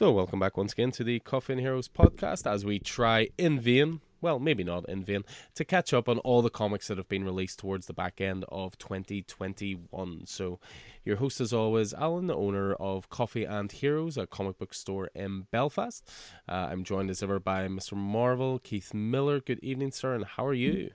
[0.00, 3.60] So, welcome back once again to the Coffee and Heroes podcast as we try in
[3.60, 5.24] vain, well, maybe not in vain,
[5.56, 8.46] to catch up on all the comics that have been released towards the back end
[8.48, 10.22] of 2021.
[10.24, 10.58] So,
[11.04, 15.10] your host, as always, Alan, the owner of Coffee and Heroes, a comic book store
[15.14, 16.10] in Belfast.
[16.48, 17.92] Uh, I'm joined as ever by Mr.
[17.92, 19.38] Marvel, Keith Miller.
[19.38, 20.92] Good evening, sir, and how are you?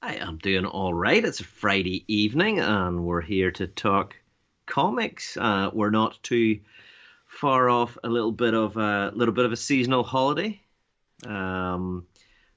[0.00, 1.22] I am doing all right.
[1.22, 4.16] It's a Friday evening, and we're here to talk
[4.64, 5.36] comics.
[5.36, 6.60] Uh, we're not too
[7.40, 10.60] far off a little bit of a little bit of a seasonal holiday,
[11.26, 12.06] um,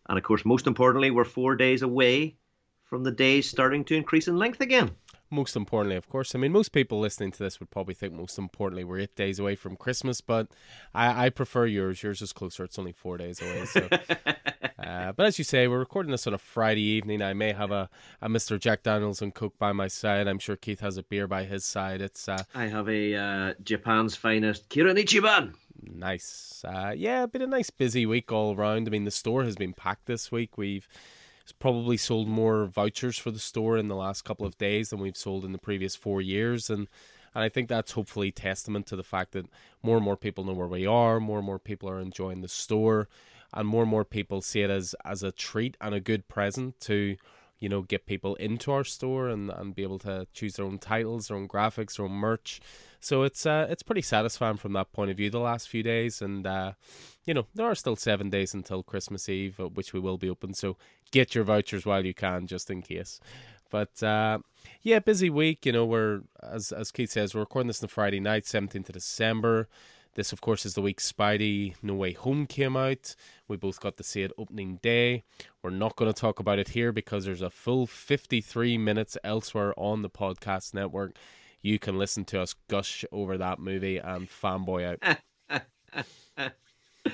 [0.09, 2.35] and of course, most importantly, we're four days away
[2.83, 4.91] from the days starting to increase in length again.
[5.31, 8.38] Most importantly, of course, I mean, most people listening to this would probably think most
[8.38, 10.47] importantly we're eight days away from Christmas, but
[10.94, 12.03] I, I prefer yours.
[12.03, 13.66] Yours is closer; it's only four days away.
[13.66, 13.88] So.
[14.83, 17.21] Uh, but as you say, we're recording this on a Friday evening.
[17.21, 17.89] I may have a,
[18.21, 18.59] a Mr.
[18.59, 20.27] Jack Daniels and Coke by my side.
[20.27, 22.01] I'm sure Keith has a beer by his side.
[22.01, 25.53] It's uh, I have a uh, Japan's finest Kirin Ichiban.
[25.81, 26.63] Nice.
[26.67, 28.87] Uh, yeah, been a nice busy week all around.
[28.87, 30.57] I mean, the store has been packed this week.
[30.57, 30.87] We've
[31.59, 35.17] probably sold more vouchers for the store in the last couple of days than we've
[35.17, 36.87] sold in the previous four years, and
[37.35, 39.47] and I think that's hopefully testament to the fact that
[39.81, 42.47] more and more people know where we are, more and more people are enjoying the
[42.47, 43.07] store
[43.53, 46.79] and more and more people see it as as a treat and a good present
[46.81, 47.15] to
[47.63, 50.77] you know get people into our store and, and be able to choose their own
[50.77, 52.59] titles their own graphics their own merch.
[52.99, 56.21] So it's uh, it's pretty satisfying from that point of view the last few days.
[56.21, 56.73] And uh,
[57.25, 60.29] you know there are still seven days until christmas eve uh, which we will be
[60.29, 60.53] open.
[60.53, 60.75] So
[61.11, 63.22] get your vouchers while you can just in case.
[63.69, 64.39] But uh,
[64.81, 65.66] yeah busy week.
[65.66, 68.94] You know we're as as keith says we're recording this on friday night 17th of
[68.94, 69.69] december
[70.16, 73.16] this, of course, is the week Spidey No Way Home came out.
[73.47, 75.24] We both got to see it opening day.
[75.62, 79.73] We're not going to talk about it here because there's a full 53 minutes elsewhere
[79.78, 81.18] on the podcast network.
[81.62, 84.97] You can listen to us gush over that movie and fanboy
[85.50, 86.52] out.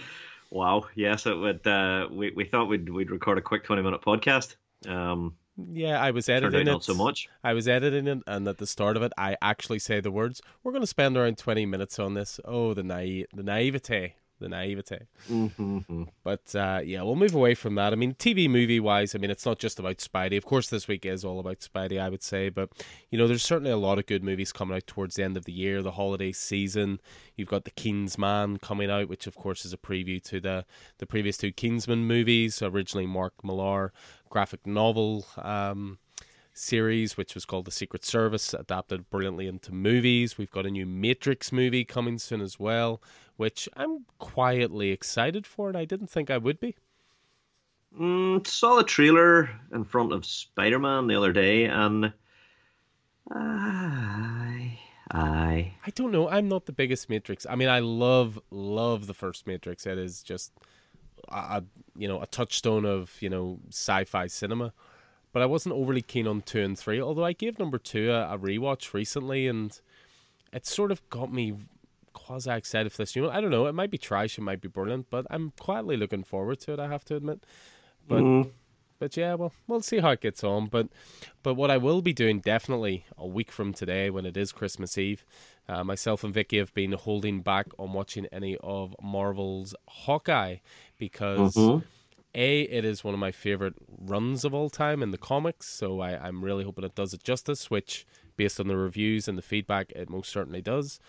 [0.50, 0.86] wow!
[0.96, 1.66] Yes, it would.
[1.66, 4.56] Uh, we we thought we'd we'd record a quick 20 minute podcast.
[4.88, 5.36] Um,
[5.72, 6.66] yeah, I was editing it.
[6.66, 7.30] Not so much.
[7.44, 10.42] I was editing it, and at the start of it, I actually say the words,
[10.64, 14.50] "We're going to spend around twenty minutes on this." Oh, the naive, the naivete, the
[14.50, 15.08] naivete.
[15.30, 16.04] Mm-hmm.
[16.24, 17.94] But uh, yeah, we'll move away from that.
[17.94, 20.38] I mean, TV movie wise, I mean, it's not just about Spidey.
[20.38, 22.50] Of course, this week is all about Spidey, I would say.
[22.50, 22.70] But
[23.10, 25.46] you know, there's certainly a lot of good movies coming out towards the end of
[25.46, 27.00] the year, the holiday season.
[27.36, 30.66] You've got the Kingsman coming out, which of course is a preview to the
[30.98, 32.62] the previous two Kingsman movies.
[32.62, 33.94] Originally, Mark Millar
[34.30, 35.26] graphic novel.
[35.38, 36.00] Um,
[36.60, 40.38] series, which was called The Secret Service, adapted brilliantly into movies.
[40.38, 43.02] We've got a new Matrix movie coming soon as well,
[43.38, 46.76] which I'm quietly excited for, and I didn't think I would be.
[47.98, 52.14] Mm, saw the trailer in front of Spider Man the other day, and
[53.32, 54.78] I,
[55.10, 56.30] I, I don't know.
[56.30, 57.48] I'm not the biggest Matrix.
[57.50, 59.88] I mean, I love, love the first Matrix.
[59.88, 60.52] It is just
[61.32, 61.64] a,
[61.96, 64.74] you know, a touchstone of you know sci-fi cinema.
[65.32, 67.00] But I wasn't overly keen on two and three.
[67.00, 69.80] Although I gave number two a, a rewatch recently, and
[70.52, 71.56] it sort of got me
[72.14, 73.36] quasi excited for this new one.
[73.36, 73.68] I don't know.
[73.68, 74.38] It might be trash.
[74.38, 76.80] It might be brilliant, but I'm quietly looking forward to it.
[76.80, 77.44] I have to admit.
[78.08, 78.52] But mm.
[78.98, 80.68] but yeah, well, we'll see how it gets on.
[80.68, 80.88] But
[81.44, 84.98] but what I will be doing definitely a week from today, when it is Christmas
[84.98, 85.26] Eve,
[85.70, 90.58] uh, myself and Vicky have been holding back on watching any of Marvel's Hawkeye
[90.98, 91.54] because.
[91.56, 91.86] Mm-hmm.
[92.36, 96.00] A, it is one of my favorite runs of all time in the comics, so
[96.00, 98.06] I, I'm really hoping it does it justice, which,
[98.38, 101.00] based on the reviews and the feedback, it most certainly does.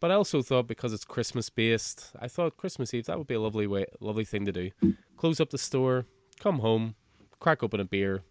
[0.00, 3.36] But I also thought because it's Christmas based, I thought Christmas Eve that would be
[3.36, 4.70] a lovely way, lovely thing to do.
[5.16, 6.04] Close up the store,
[6.38, 6.94] come home,
[7.40, 8.22] crack open a beer,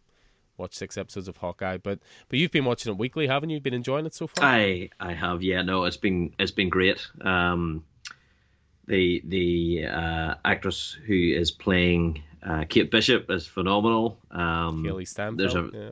[0.57, 1.77] watch six episodes of Hawkeye.
[1.77, 1.99] But
[2.29, 3.59] but you've been watching it weekly, haven't you?
[3.59, 4.45] Been enjoying it so far?
[4.45, 5.43] I I have.
[5.43, 7.05] Yeah, no, it's been it's been great.
[7.21, 7.83] Um,
[8.87, 14.19] the the uh, actress who is playing uh, Kate Bishop is phenomenal.
[14.31, 15.39] Um, Hailee Steinfeld.
[15.39, 15.89] There's a yeah.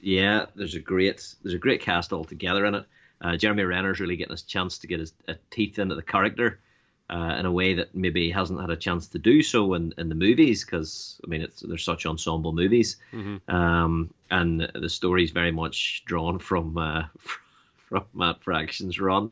[0.00, 0.46] yeah.
[0.54, 2.86] there's a great there's a great cast all together in it.
[3.20, 6.60] Uh, Jeremy Renner's really getting his chance to get his uh, teeth into the character
[7.10, 10.08] uh, in a way that maybe hasn't had a chance to do so in, in
[10.08, 13.54] the movies because I mean it's they're such ensemble movies, mm-hmm.
[13.54, 17.04] um, and the story's very much drawn from uh,
[17.76, 19.30] from Matt Fraction's run.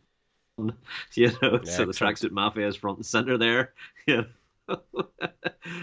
[1.15, 3.73] You know, yeah, so the tracksuit mafia is front and center there.
[4.07, 4.23] Yeah,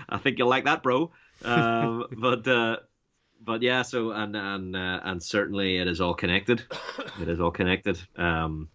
[0.08, 1.12] I think you'll like that, bro.
[1.44, 2.78] Um, but uh,
[3.42, 6.64] but yeah, so and and uh, and certainly it is all connected.
[7.22, 8.00] it is all connected.
[8.16, 8.70] Um,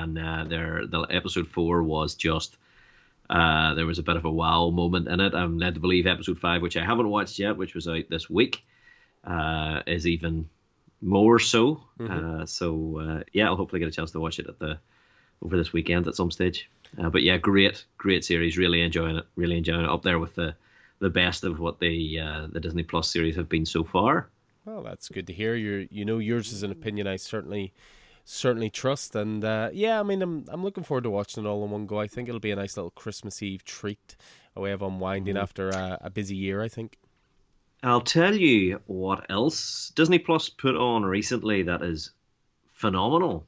[0.00, 2.56] and uh, there, the episode four was just.
[3.30, 5.34] Uh, there was a bit of a wow moment in it.
[5.34, 8.28] I'm led to believe episode five, which I haven't watched yet, which was out this
[8.28, 8.62] week,
[9.24, 10.50] uh, is even
[11.00, 11.82] more so.
[11.98, 12.42] Mm-hmm.
[12.42, 14.78] Uh, so uh, yeah, I'll hopefully get a chance to watch it at the
[15.42, 16.70] over this weekend at some stage.
[16.98, 18.58] Uh, but yeah, great, great series.
[18.58, 19.24] Really enjoying it.
[19.36, 19.90] Really enjoying it.
[19.90, 20.54] Up there with the
[20.98, 24.28] the best of what the uh, the Disney Plus series have been so far.
[24.64, 25.54] Well, that's good to hear.
[25.54, 27.72] You you know yours is an opinion I certainly
[28.24, 31.64] certainly trust, and uh, yeah, I mean I'm I'm looking forward to watching it all
[31.64, 32.00] in one go.
[32.00, 34.16] I think it'll be a nice little Christmas Eve treat,
[34.56, 35.42] a way of unwinding mm.
[35.42, 36.62] after a, a busy year.
[36.62, 36.98] I think.
[37.82, 42.12] I'll tell you what else Disney Plus put on recently that is
[42.72, 43.46] phenomenal,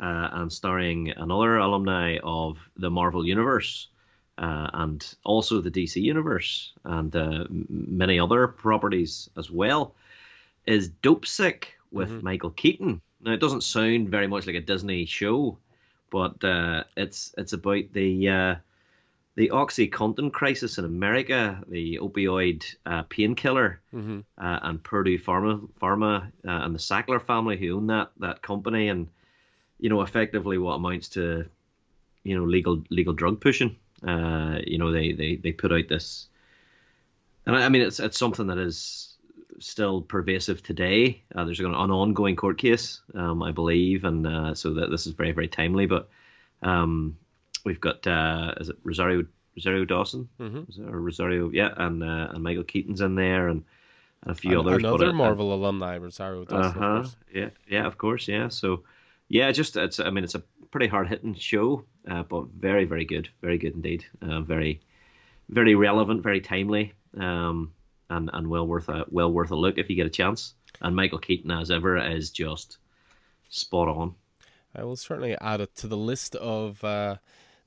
[0.00, 3.88] uh, and starring another alumni of the Marvel Universe.
[4.36, 9.94] Uh, and also the DC Universe and uh, many other properties as well,
[10.66, 12.24] is Dopesick with mm-hmm.
[12.24, 13.00] Michael Keaton.
[13.24, 15.56] Now it doesn't sound very much like a Disney show,
[16.10, 18.54] but uh, it's it's about the uh,
[19.36, 24.20] the OxyContin crisis in America, the opioid uh, painkiller, mm-hmm.
[24.38, 28.88] uh, and Purdue Pharma, Pharma uh, and the Sackler family who own that that company,
[28.88, 29.08] and
[29.80, 31.46] you know effectively what amounts to
[32.24, 33.74] you know legal legal drug pushing.
[34.06, 36.28] Uh, you know they, they they put out this,
[37.46, 39.13] and I, I mean it's it's something that is
[39.58, 41.22] still pervasive today.
[41.34, 45.06] Uh, there's an, an ongoing court case, um, I believe, and uh, so that this
[45.06, 46.08] is very very timely, but.
[46.62, 47.18] Um,
[47.64, 49.24] We've got uh, is it Rosario
[49.56, 50.86] Rosario Dawson mm-hmm.
[50.86, 51.50] or Rosario?
[51.50, 53.64] Yeah, and uh, and Michael Keaton's in there, and,
[54.22, 54.82] and a few and, others.
[54.82, 56.82] Another Marvel alumni, Rosario Dawson.
[56.82, 57.08] Uh-huh.
[57.32, 58.48] Yeah, yeah, of course, yeah.
[58.48, 58.82] So,
[59.28, 59.98] yeah, just it's.
[59.98, 63.72] I mean, it's a pretty hard hitting show, uh, but very, very good, very good
[63.74, 64.04] indeed.
[64.20, 64.82] Uh, very,
[65.48, 67.72] very relevant, very timely, um,
[68.10, 70.54] and and well worth a well worth a look if you get a chance.
[70.80, 72.78] And Michael Keaton, as ever, is just
[73.48, 74.14] spot on.
[74.74, 76.82] I will certainly add it to the list of.
[76.82, 77.16] Uh,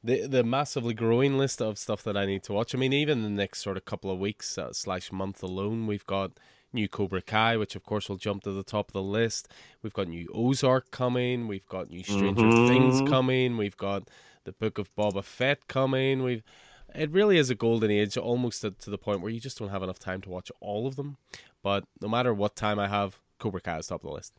[0.04, 2.74] the the massively growing list of stuff that I need to watch.
[2.74, 6.06] I mean, even the next sort of couple of weeks uh, slash month alone, we've
[6.06, 6.40] got
[6.74, 9.50] new Cobra Kai, which of course will jump to the top of the list.
[9.82, 11.48] We've got new Ozark coming.
[11.48, 12.68] We've got new Stranger mm-hmm.
[12.68, 13.58] Things coming.
[13.58, 14.10] We've got
[14.44, 16.24] the Book of Boba Fett coming.
[16.24, 16.44] We've
[16.96, 19.70] it really is a golden age, almost to, to the point where you just don't
[19.70, 21.18] have enough time to watch all of them.
[21.62, 24.34] But no matter what time I have, Cobra Kai is top of the list.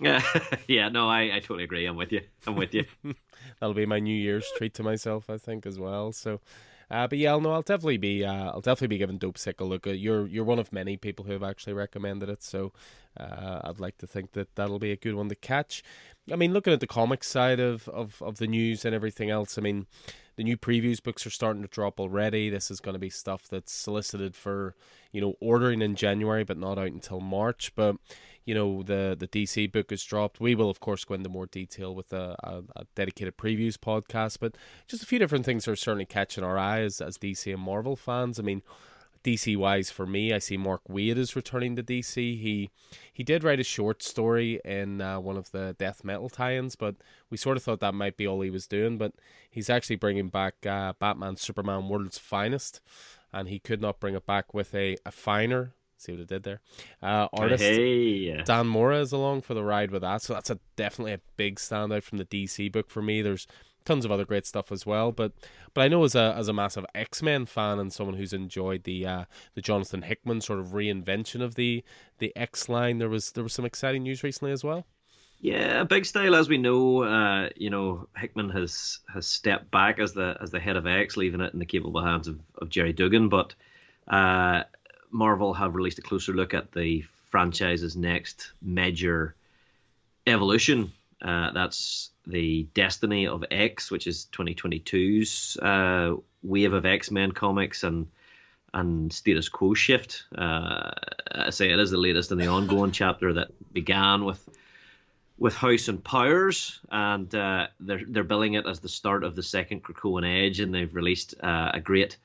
[0.00, 0.22] Yeah,
[0.68, 1.86] yeah, no, I, I totally agree.
[1.86, 2.22] I'm with you.
[2.46, 2.84] I'm with you.
[3.60, 6.12] That'll be my New Year's treat to myself, I think, as well.
[6.12, 6.40] So,
[6.90, 9.64] uh, but yeah, I'll, no, I'll definitely be, uh, I'll definitely be giving Dopesick a
[9.64, 9.86] look.
[9.86, 12.72] You're, you're one of many people who have actually recommended it, so
[13.18, 15.82] uh, I'd like to think that that'll be a good one to catch.
[16.32, 19.58] I mean, looking at the comic side of, of, of the news and everything else,
[19.58, 19.86] I mean,
[20.38, 22.48] the new previews books are starting to drop already.
[22.48, 24.76] This is going to be stuff that's solicited for,
[25.10, 27.72] you know, ordering in January, but not out until March.
[27.74, 27.96] But
[28.44, 30.38] you know the the DC book is dropped.
[30.38, 34.38] We will of course go into more detail with a, a, a, dedicated previews podcast,
[34.40, 34.56] but
[34.86, 38.38] just a few different things are certainly catching our eyes as DC and Marvel fans.
[38.38, 38.62] I mean,
[39.28, 42.14] DC wise for me, I see Mark Waid is returning to DC.
[42.16, 42.70] He
[43.12, 46.96] he did write a short story in uh, one of the death metal tie-ins, but
[47.28, 48.96] we sort of thought that might be all he was doing.
[48.96, 49.12] But
[49.50, 52.80] he's actually bringing back uh, Batman Superman World's Finest,
[53.32, 56.44] and he could not bring it back with a, a finer See what I did
[56.44, 56.60] there?
[57.02, 58.40] Uh, artist hey.
[58.44, 61.56] Dan Mora is along for the ride with that, so that's a definitely a big
[61.56, 63.20] standout from the DC book for me.
[63.20, 63.48] There's
[63.88, 65.32] tons of other great stuff as well, but
[65.74, 68.84] but I know as a as a massive X Men fan and someone who's enjoyed
[68.84, 71.82] the uh, the Jonathan Hickman sort of reinvention of the
[72.18, 74.86] the X line, there was there was some exciting news recently as well.
[75.40, 77.02] Yeah, big style as we know.
[77.02, 81.16] Uh, you know, Hickman has has stepped back as the as the head of X,
[81.16, 83.54] leaving it in the capable hands of, of Gerry Duggan, but.
[84.06, 84.64] Uh,
[85.10, 89.34] Marvel have released a closer look at the franchise's next major
[90.26, 90.92] evolution.
[91.20, 97.82] Uh, that's the Destiny of X, which is 2022's uh, wave of X Men comics
[97.82, 98.06] and
[98.74, 100.24] and status quo shift.
[100.36, 100.90] Uh,
[101.32, 104.46] I say it is the latest in the ongoing chapter that began with
[105.38, 109.42] with House and Powers, and uh, they're they're billing it as the start of the
[109.42, 112.18] second Krakoan Age, and they've released uh, a great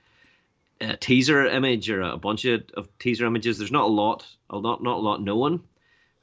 [0.82, 3.58] a teaser image or a bunch of, of teaser images.
[3.58, 5.64] There's not a lot, not not a lot known.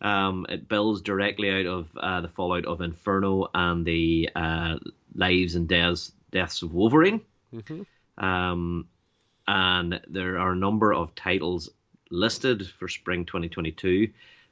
[0.00, 4.78] Um, it builds directly out of uh, the fallout of Inferno and the uh,
[5.14, 7.20] lives and deaths deaths of Wolverine.
[7.54, 8.24] Mm-hmm.
[8.24, 8.86] Um,
[9.46, 11.70] and there are a number of titles
[12.10, 14.08] listed for spring 2022.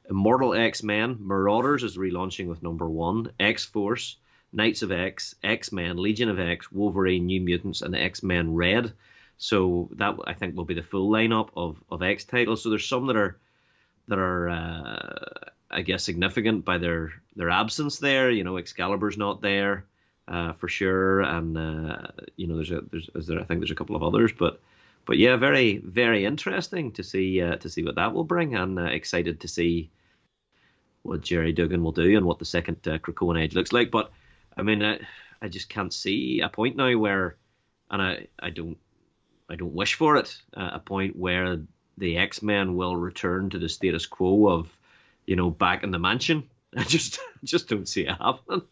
[0.09, 3.31] Immortal X Men Marauders is relaunching with number one.
[3.39, 4.17] X Force,
[4.51, 8.93] Knights of X, X Men, Legion of X, Wolverine, New Mutants, and X Men Red
[9.39, 12.61] so that I think will be the full lineup of, of X titles.
[12.61, 13.37] So there's some that are
[14.09, 18.29] that are uh, I guess significant by their their absence there.
[18.29, 19.85] You know, Excalibur's not there
[20.27, 23.75] uh, for sure, and uh, you know there's a there's there, I think there's a
[23.75, 24.59] couple of others, but
[25.05, 28.77] but yeah, very very interesting to see uh, to see what that will bring, and
[28.77, 29.89] uh, excited to see
[31.03, 33.89] what Gerry Duggan will do and what the second uh, Krakoan Age looks like.
[33.89, 34.11] But
[34.57, 34.83] I mean,
[35.41, 37.37] I just can't see a point now where,
[37.89, 38.77] and I, I don't,
[39.49, 41.61] I don't wish for it, uh, a point where
[41.99, 44.75] the X Men will return to the status quo of,
[45.25, 46.49] you know, back in the mansion.
[46.77, 48.63] I just, just don't see it happening.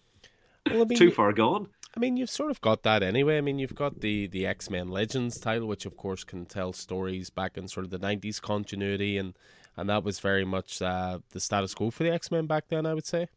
[0.66, 1.68] Well, I mean, Too far gone.
[1.96, 3.38] I mean, you've sort of got that anyway.
[3.38, 6.72] I mean, you've got the the X Men Legends title, which of course can tell
[6.72, 9.34] stories back in sort of the '90s continuity, and
[9.76, 12.86] and that was very much uh, the status quo for the X Men back then.
[12.86, 13.30] I would say.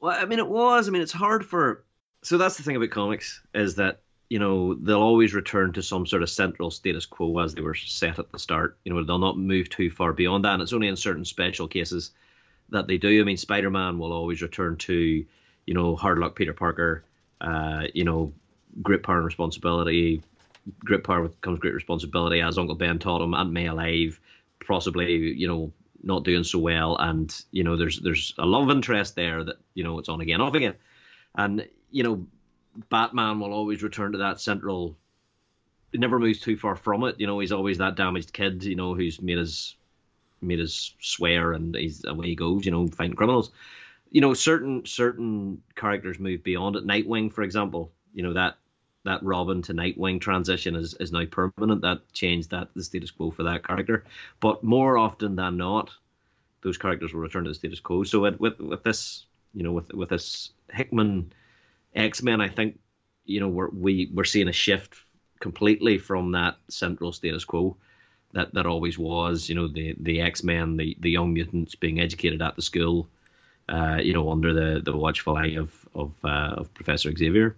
[0.00, 0.88] Well, I mean, it was.
[0.88, 1.84] I mean, it's hard for.
[2.22, 4.00] So that's the thing about comics is that
[4.32, 7.74] you know they'll always return to some sort of central status quo as they were
[7.74, 8.78] set at the start.
[8.84, 11.68] You know, they'll not move too far beyond that, and it's only in certain special
[11.68, 12.12] cases
[12.70, 13.20] that they do.
[13.20, 15.24] I mean, Spider Man will always return to,
[15.66, 17.04] you know, hard luck Peter Parker
[17.42, 18.32] uh, you know,
[18.80, 20.22] great power and responsibility.
[20.78, 23.34] Great power comes great responsibility, as Uncle Ben taught him.
[23.34, 24.18] Aunt May alive,
[24.64, 25.72] possibly, you know,
[26.04, 29.82] not doing so well, and you know, there's there's a love interest there that you
[29.84, 30.74] know it's on again, off again,
[31.34, 32.26] and you know,
[32.90, 34.96] Batman will always return to that central.
[35.92, 37.20] He never moves too far from it.
[37.20, 38.64] You know, he's always that damaged kid.
[38.64, 39.76] You know, who's made his
[40.40, 42.64] made his swear and he's away he goes.
[42.64, 43.52] You know, fighting criminals
[44.12, 46.86] you know, certain certain characters move beyond it.
[46.86, 48.58] Nightwing, for example, you know that
[49.04, 51.80] that Robin to Nightwing transition is, is now permanent.
[51.80, 54.04] That changed that the status quo for that character.
[54.38, 55.90] But more often than not,
[56.60, 58.04] those characters will return to the status quo.
[58.04, 59.24] So with with, with this,
[59.54, 61.32] you know, with with this Hickman
[61.94, 62.78] X Men, I think,
[63.24, 64.96] you know, we're we we're seeing a shift
[65.40, 67.76] completely from that central status quo
[68.32, 69.48] that that always was.
[69.48, 73.08] You know, the the X Men, the the young mutants being educated at the school
[73.68, 77.56] uh, you know, under the, the watchful eye of of, uh, of Professor Xavier.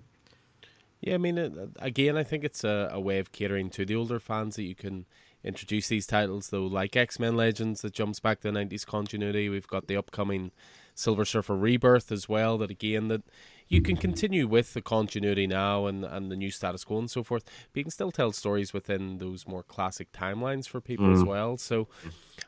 [1.00, 4.18] Yeah, I mean, again, I think it's a, a way of catering to the older
[4.18, 5.04] fans that you can
[5.42, 9.48] introduce these titles, though, like X Men Legends that jumps back to the 90s continuity.
[9.48, 10.52] We've got the upcoming
[10.94, 13.22] Silver Surfer Rebirth as well, that again, that
[13.68, 17.22] you can continue with the continuity now and, and the new status quo and so
[17.22, 21.16] forth, but you can still tell stories within those more classic timelines for people mm.
[21.16, 21.56] as well.
[21.56, 21.88] So,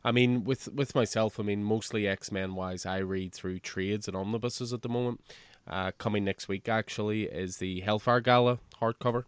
[0.04, 4.08] I mean, with with myself, I mean, mostly X Men wise, I read through trades
[4.08, 5.20] and omnibuses at the moment.
[5.66, 9.24] Uh, coming next week, actually, is the Hellfire Gala hardcover.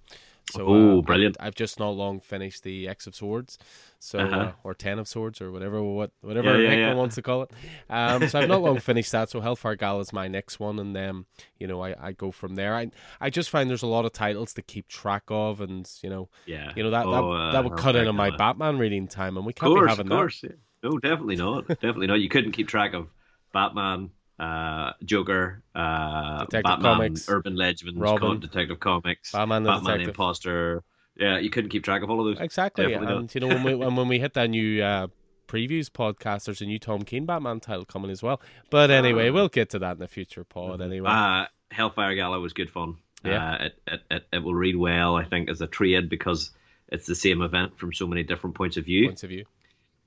[0.51, 1.37] So, oh, uh, brilliant!
[1.41, 3.59] I've, I've, just not long finished the X of Swords,
[3.99, 4.37] so uh-huh.
[4.37, 6.95] uh, or Ten of Swords or whatever what whatever yeah, yeah, yeah.
[6.95, 7.51] wants to call it.
[7.91, 9.29] Um, so I've not long finished that.
[9.29, 11.27] So Hellfire Gala is my next one, and then
[11.59, 12.75] you know I, I go from there.
[12.75, 12.91] I
[13.21, 16.29] I just find there's a lot of titles to keep track of, and you know
[16.47, 19.37] yeah you know that oh, that, uh, that would cut into my Batman reading time,
[19.37, 20.59] and we can't course, be having of course, that.
[20.83, 21.67] No, definitely not.
[21.69, 22.21] definitely not.
[22.21, 23.09] You couldn't keep track of
[23.53, 30.09] Batman, uh, Joker, uh, Batman, Comics, Urban Legends, Robin, Detective Comics, Batman, the Batman Detective.
[30.09, 30.85] Imposter.
[31.17, 32.41] Yeah, you couldn't keep track of all of those.
[32.43, 33.35] Exactly, Definitely and not.
[33.35, 35.09] you know when we when we hit that new uh,
[35.49, 38.41] previews podcast, there's a new Tom King Batman title coming as well.
[38.71, 40.75] But anyway, uh, we'll get to that in the future pod.
[40.75, 40.83] Mm-hmm.
[40.83, 42.97] Anyway, uh, Hellfire Gala was good fun.
[43.25, 46.53] Yeah, uh, it, it, it it will read well, I think, as a trade because
[46.89, 49.09] it's the same event from so many different points of view.
[49.09, 49.45] Points of view.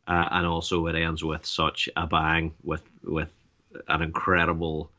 [0.08, 3.30] Uh, and also it ends with such a bang with with
[3.88, 4.92] an incredible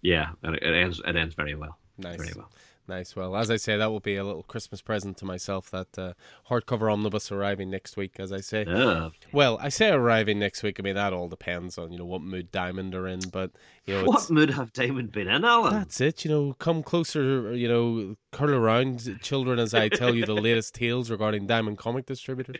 [0.00, 1.78] yeah and it ends it ends very well.
[1.98, 2.16] Nice.
[2.16, 2.50] very well
[2.88, 3.14] Nice.
[3.14, 5.70] Well, as I say, that will be a little Christmas present to myself.
[5.70, 6.12] That uh,
[6.50, 8.64] hardcover omnibus arriving next week, as I say.
[8.66, 9.10] Yeah.
[9.32, 10.80] Well, I say arriving next week.
[10.80, 13.52] I mean that all depends on you know what mood Diamond are in, but
[13.86, 15.74] you know what mood have Diamond been in, Alan?
[15.74, 16.24] That's it.
[16.24, 17.54] You know, come closer.
[17.54, 22.06] You know, curl around, children, as I tell you the latest tales regarding Diamond comic
[22.06, 22.56] distributors.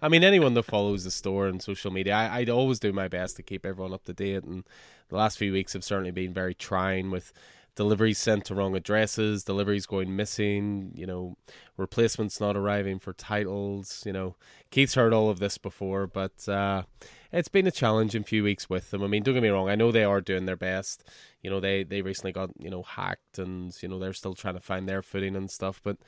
[0.00, 3.08] I mean, anyone that follows the store and social media, I, I'd always do my
[3.08, 4.44] best to keep everyone up to date.
[4.44, 4.64] And
[5.08, 7.32] the last few weeks have certainly been very trying with
[7.76, 11.36] deliveries sent to wrong addresses, deliveries going missing, you know,
[11.76, 14.34] replacements not arriving for titles, you know.
[14.70, 16.82] Keith's heard all of this before, but uh,
[17.30, 19.04] it's been a challenging few weeks with them.
[19.04, 21.04] I mean, don't get me wrong, I know they are doing their best.
[21.42, 24.54] You know, they, they recently got, you know, hacked and, you know, they're still trying
[24.54, 25.98] to find their footing and stuff, but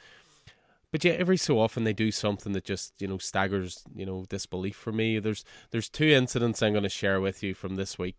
[0.90, 4.24] but yeah, every so often they do something that just you know staggers you know
[4.26, 5.18] disbelief for me.
[5.18, 8.16] There's there's two incidents I'm going to share with you from this week.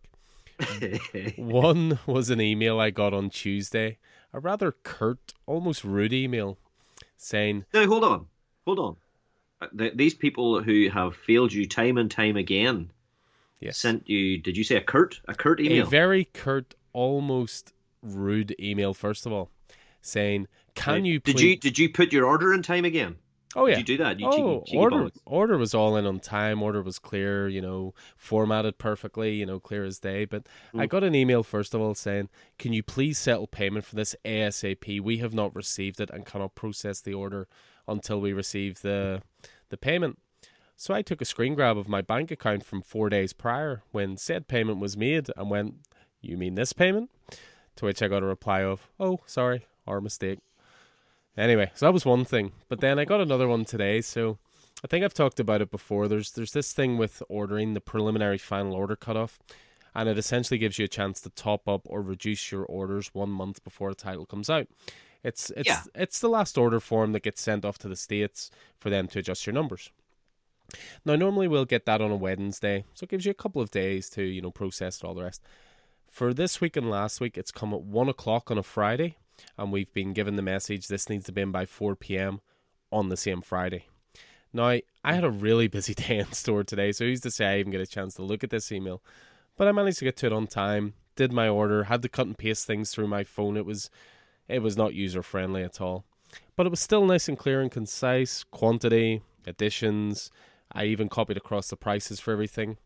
[1.36, 3.98] One was an email I got on Tuesday,
[4.32, 6.58] a rather curt, almost rude email
[7.16, 8.26] saying, No, hold on.
[8.64, 8.96] Hold on.
[9.60, 12.90] Uh, these people who have failed you time and time again
[13.60, 13.78] yes.
[13.78, 15.20] sent you, did you say a curt?
[15.28, 15.86] A curt email?
[15.86, 19.50] A very curt, almost rude email, first of all,
[20.00, 21.34] saying, Can you please...
[21.34, 23.16] Did you did you put your order in time again?
[23.56, 24.20] Oh yeah, Did you do that?
[24.20, 26.62] You oh, cheeky, order order was all in on time.
[26.62, 30.24] Order was clear, you know, formatted perfectly, you know, clear as day.
[30.24, 30.80] But mm.
[30.80, 32.28] I got an email first of all saying,
[32.58, 35.00] "Can you please settle payment for this ASAP?
[35.00, 37.48] We have not received it and cannot process the order
[37.88, 39.22] until we receive the
[39.70, 40.18] the payment."
[40.76, 44.16] So I took a screen grab of my bank account from four days prior when
[44.16, 45.74] said payment was made and went,
[46.20, 47.10] "You mean this payment?"
[47.76, 50.38] To which I got a reply of, "Oh, sorry, Our mistake.
[51.40, 52.52] Anyway, so that was one thing.
[52.68, 54.00] But then I got another one today.
[54.00, 54.38] So
[54.84, 56.06] I think I've talked about it before.
[56.08, 59.38] There's there's this thing with ordering the preliminary final order cutoff,
[59.94, 63.30] and it essentially gives you a chance to top up or reduce your orders one
[63.30, 64.68] month before the title comes out.
[65.22, 65.82] It's it's Yeah.
[65.94, 69.18] it's the last order form that gets sent off to the states for them to
[69.18, 69.90] adjust your numbers.
[71.04, 73.70] Now, normally we'll get that on a Wednesday, so it gives you a couple of
[73.70, 75.42] days to you know process it all the rest.
[76.08, 79.16] For this week and last week, it's come at one o'clock on a Friday,
[79.58, 82.40] and we've been given the message this needs to be in by four p.m.
[82.90, 83.86] on the same Friday.
[84.52, 84.66] Now,
[85.04, 87.72] I had a really busy day in store today, so who's to say I even
[87.72, 89.02] get a chance to look at this email?
[89.56, 92.26] But I managed to get to it on time, did my order, had to cut
[92.26, 93.56] and paste things through my phone.
[93.56, 93.90] It was
[94.48, 96.04] it was not user friendly at all.
[96.56, 100.30] But it was still nice and clear and concise, quantity, additions.
[100.72, 102.76] I even copied across the prices for everything.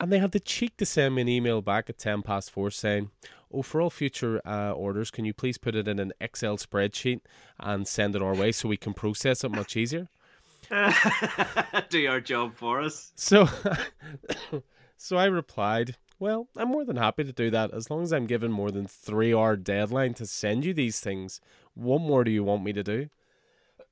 [0.00, 2.70] And they had the cheek to send me an email back at 10 past 4
[2.70, 3.10] saying,
[3.52, 7.20] Oh, for all future uh, orders, can you please put it in an Excel spreadsheet
[7.58, 10.08] and send it our way so we can process it much easier?
[11.90, 13.12] Do your job for us.
[13.16, 13.48] So,
[14.96, 18.26] so I replied, "Well, I'm more than happy to do that as long as I'm
[18.26, 21.40] given more than three hour deadline to send you these things.
[21.74, 23.08] What more do you want me to do?"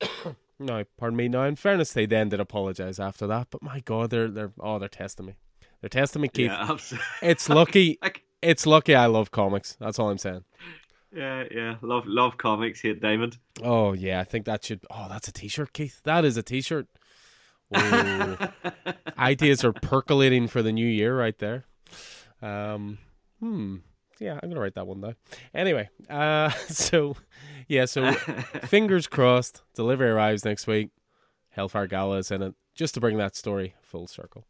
[0.60, 1.26] no, pardon me.
[1.26, 3.48] Now, in fairness, they then did apologize after that.
[3.50, 5.34] But my God, they're they're oh, they're testing me.
[5.80, 6.50] They're testing me, Keith.
[6.50, 6.76] Yeah.
[7.22, 7.98] It's lucky.
[8.42, 9.76] It's lucky I love comics.
[9.80, 10.44] That's all I'm saying.
[11.14, 11.76] yeah, yeah.
[11.82, 12.80] Love, love comics.
[12.82, 13.38] Hate Diamond.
[13.62, 14.80] Oh yeah, I think that should.
[14.90, 16.00] Oh, that's a T-shirt, Keith.
[16.04, 16.86] That is a T-shirt.
[17.74, 18.36] Oh,
[19.18, 21.66] ideas are percolating for the new year right there.
[22.40, 22.96] Um,
[23.40, 23.76] hmm.
[24.18, 25.16] Yeah, I'm gonna write that one down.
[25.54, 27.16] Anyway, uh, so
[27.68, 29.62] yeah, so fingers crossed.
[29.74, 30.88] Delivery arrives next week.
[31.50, 34.44] Hellfire Gala is in it, just to bring that story full circle.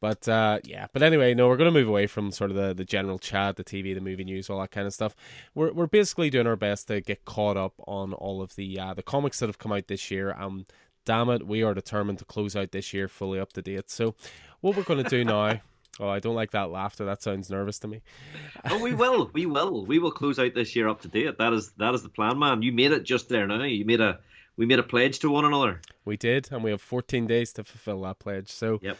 [0.00, 2.74] But uh, yeah, but anyway, no, we're going to move away from sort of the,
[2.74, 5.16] the general chat, the TV, the movie news, all that kind of stuff.
[5.54, 8.94] We're we're basically doing our best to get caught up on all of the uh,
[8.94, 10.34] the comics that have come out this year.
[10.38, 10.66] Um,
[11.06, 13.90] damn it, we are determined to close out this year fully up to date.
[13.90, 14.14] So,
[14.60, 15.60] what we're going to do now.
[15.98, 17.06] Oh, I don't like that laughter.
[17.06, 18.02] That sounds nervous to me.
[18.68, 19.30] oh, we will.
[19.32, 19.86] We will.
[19.86, 21.38] We will close out this year up to date.
[21.38, 22.60] That is that is the plan, man.
[22.60, 23.62] You made it just there now.
[23.62, 24.18] You made a
[24.58, 25.80] we made a pledge to one another.
[26.04, 28.50] We did, and we have 14 days to fulfill that pledge.
[28.50, 28.98] So, Yep.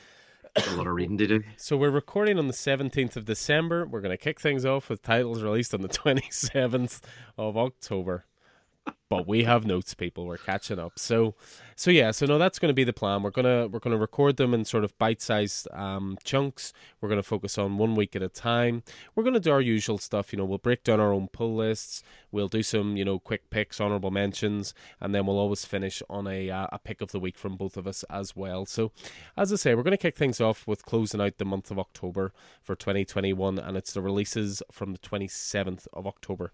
[0.56, 1.42] A lot of reading to do.
[1.56, 3.86] So we're recording on the 17th of December.
[3.86, 7.00] We're going to kick things off with titles released on the 27th
[7.36, 8.24] of October.
[9.08, 10.26] But we have notes, people.
[10.26, 10.98] We're catching up.
[10.98, 11.36] So,
[11.76, 12.10] so yeah.
[12.10, 13.22] So no, that's going to be the plan.
[13.22, 16.72] We're gonna we're gonna record them in sort of bite-sized um, chunks.
[17.00, 18.82] We're going to focus on one week at a time.
[19.14, 20.32] We're going to do our usual stuff.
[20.32, 22.02] You know, we'll break down our own pull lists.
[22.32, 26.26] We'll do some you know quick picks, honorable mentions, and then we'll always finish on
[26.26, 28.66] a uh, a pick of the week from both of us as well.
[28.66, 28.90] So,
[29.36, 31.78] as I say, we're going to kick things off with closing out the month of
[31.78, 36.50] October for 2021, and it's the releases from the 27th of October.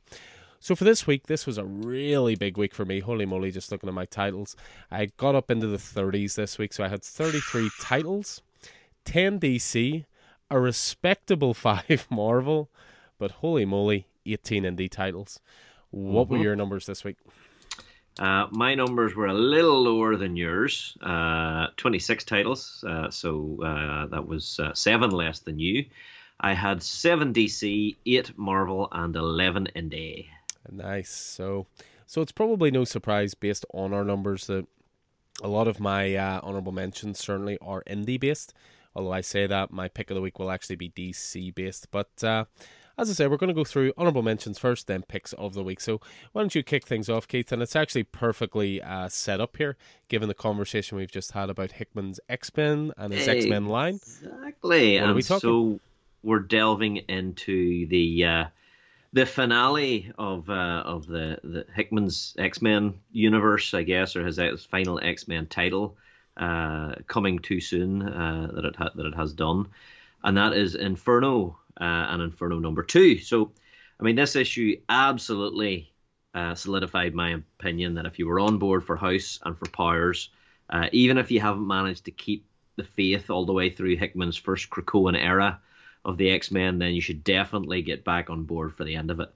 [0.63, 3.01] So for this week, this was a really big week for me.
[3.01, 4.55] Holy moly, just looking at my titles.
[4.93, 8.43] I got up into the 30s this week, so I had 33 titles,
[9.05, 10.05] 10 DC,
[10.49, 12.71] a respectable 5 Marvel,
[13.19, 15.41] but holy moly, 18 indie titles.
[15.91, 16.45] What were Mhm.
[16.45, 17.17] your numbers this week?
[18.21, 20.97] Uh, my numbers were a little lower than yours.
[21.03, 25.87] Uh, 26 titles, uh, so uh, that was uh, seven less than you.
[26.39, 30.27] I had seven DC, eight Marvel, and 11 indie.
[30.71, 31.11] Nice.
[31.11, 31.67] So,
[32.07, 34.67] so it's probably no surprise based on our numbers that
[35.43, 38.55] a lot of my uh, honorable mentions certainly are indie based.
[38.95, 41.91] Although I say that my pick of the week will actually be DC based.
[41.91, 42.45] But uh,
[42.99, 45.63] as I say, we're going to go through honorable mentions first, then picks of the
[45.63, 45.81] week.
[45.81, 46.01] So
[46.33, 47.51] why don't you kick things off, Keith?
[47.53, 49.77] And it's actually perfectly uh, set up here,
[50.09, 53.95] given the conversation we've just had about Hickman's X Men and his X Men line.
[53.95, 54.97] Exactly.
[54.97, 55.41] What and we talking?
[55.41, 55.81] so
[56.23, 58.45] we're delving into the uh,
[59.13, 64.39] the finale of uh, of the, the Hickman's X Men universe, I guess, or his,
[64.65, 65.97] final X Men title
[66.37, 69.69] uh, coming too soon uh, that it ha- that it has done,
[70.25, 73.19] and that is Inferno uh, and Inferno number two.
[73.19, 73.53] So,
[74.01, 75.93] I mean, this issue absolutely
[76.35, 80.31] uh, solidified my opinion that if you were on board for House and for Powers,
[80.71, 82.47] uh, even if you haven't managed to keep
[82.77, 85.61] the faith all the way through Hickman's first Krakoan era
[86.05, 89.11] of the X Men, then you should definitely get back on board for the end
[89.11, 89.33] of it.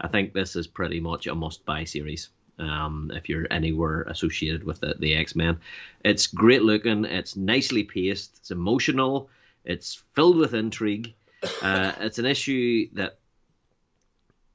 [0.00, 2.30] I think this is pretty much a must buy series.
[2.58, 5.58] Um, if you're anywhere associated with the, the X Men,
[6.04, 9.28] it's great looking, it's nicely paced, it's emotional,
[9.64, 11.14] it's filled with intrigue.
[11.62, 13.18] Uh, it's an issue that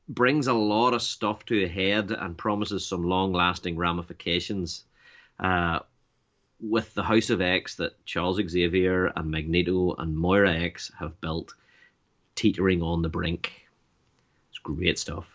[0.09, 4.83] brings a lot of stuff to a head and promises some long lasting ramifications.
[5.39, 5.79] Uh,
[6.61, 11.53] with the House of X that Charles Xavier and Magneto and Moira X have built
[12.35, 13.51] teetering on the brink.
[14.49, 15.25] It's great stuff.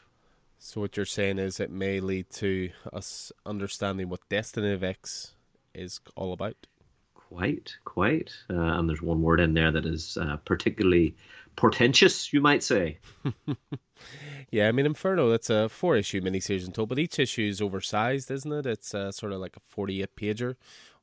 [0.58, 5.34] So what you're saying is it may lead to us understanding what Destiny of X
[5.74, 6.66] is all about.
[7.14, 8.32] Quite, quite.
[8.48, 11.14] Uh, and there's one word in there that is uh, particularly
[11.56, 12.98] portentous, you might say.
[14.50, 15.28] yeah, I mean Inferno.
[15.28, 18.66] That's a four issue miniseries in total, but each issue is oversized, isn't it?
[18.66, 20.56] It's uh, sort of like a forty-eight pager,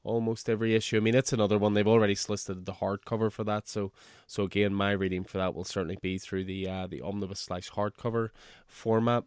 [0.04, 0.98] almost every issue.
[0.98, 1.74] I mean, it's another one.
[1.74, 3.92] They've already solicited the hardcover for that, so
[4.28, 7.72] so again, my reading for that will certainly be through the uh, the omnibus slash
[7.72, 8.30] hardcover
[8.68, 9.24] format.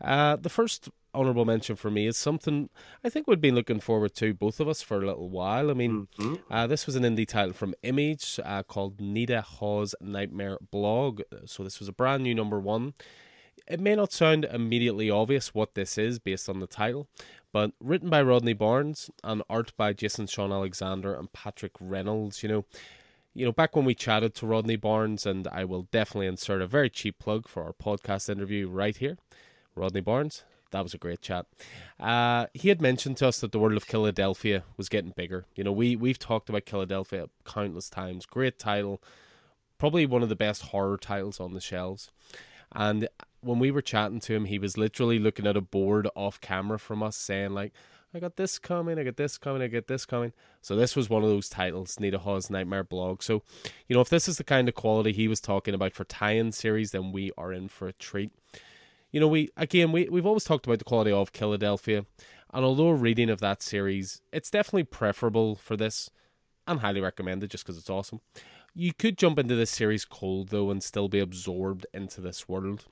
[0.00, 2.68] Uh, the first honorable mention for me is something
[3.04, 5.70] I think we've been looking forward to, both of us, for a little while.
[5.70, 6.52] I mean, mm-hmm.
[6.52, 11.22] uh, this was an indie title from Image uh, called Nita Hawes Nightmare Blog.
[11.46, 12.94] So this was a brand new number one.
[13.66, 17.08] It may not sound immediately obvious what this is based on the title,
[17.52, 22.48] but written by Rodney Barnes and art by Jason Shawn Alexander and Patrick Reynolds, you
[22.48, 22.64] know.
[23.36, 26.68] You know, back when we chatted to Rodney Barnes, and I will definitely insert a
[26.68, 29.16] very cheap plug for our podcast interview right here.
[29.74, 31.46] Rodney Barnes, that was a great chat.
[31.98, 35.46] Uh, he had mentioned to us that the world of Killadelphia was getting bigger.
[35.56, 38.24] You know, we we've talked about Killadelphia countless times.
[38.24, 39.02] Great title,
[39.78, 42.10] probably one of the best horror titles on the shelves.
[42.74, 43.08] And
[43.40, 46.78] when we were chatting to him, he was literally looking at a board off camera
[46.78, 47.72] from us, saying like,
[48.12, 51.10] "I got this coming, I got this coming, I get this coming." So this was
[51.10, 53.22] one of those titles, Nita Hawes Nightmare Blog.
[53.22, 53.42] So,
[53.88, 56.52] you know, if this is the kind of quality he was talking about for tie-in
[56.52, 58.32] series, then we are in for a treat
[59.14, 62.04] you know, we again we we've always talked about the quality of Killadelphia,
[62.52, 66.10] and although reading of that series, it's definitely preferable for this,
[66.66, 68.20] and highly recommended just because it's awesome.
[68.74, 72.86] You could jump into this series cold though and still be absorbed into this world.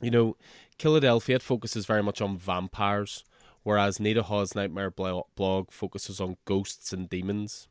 [0.00, 0.36] You know,
[0.78, 3.24] Killadelphia it focuses very much on vampires,
[3.64, 7.68] whereas Nita Hawes' Nightmare blog focuses on ghosts and demons.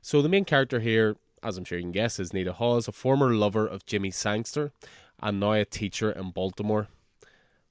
[0.00, 2.92] So the main character here, as I'm sure you can guess, is Nita Hawes, a
[2.92, 4.72] former lover of Jimmy Sangster,
[5.20, 6.88] and now a teacher in Baltimore.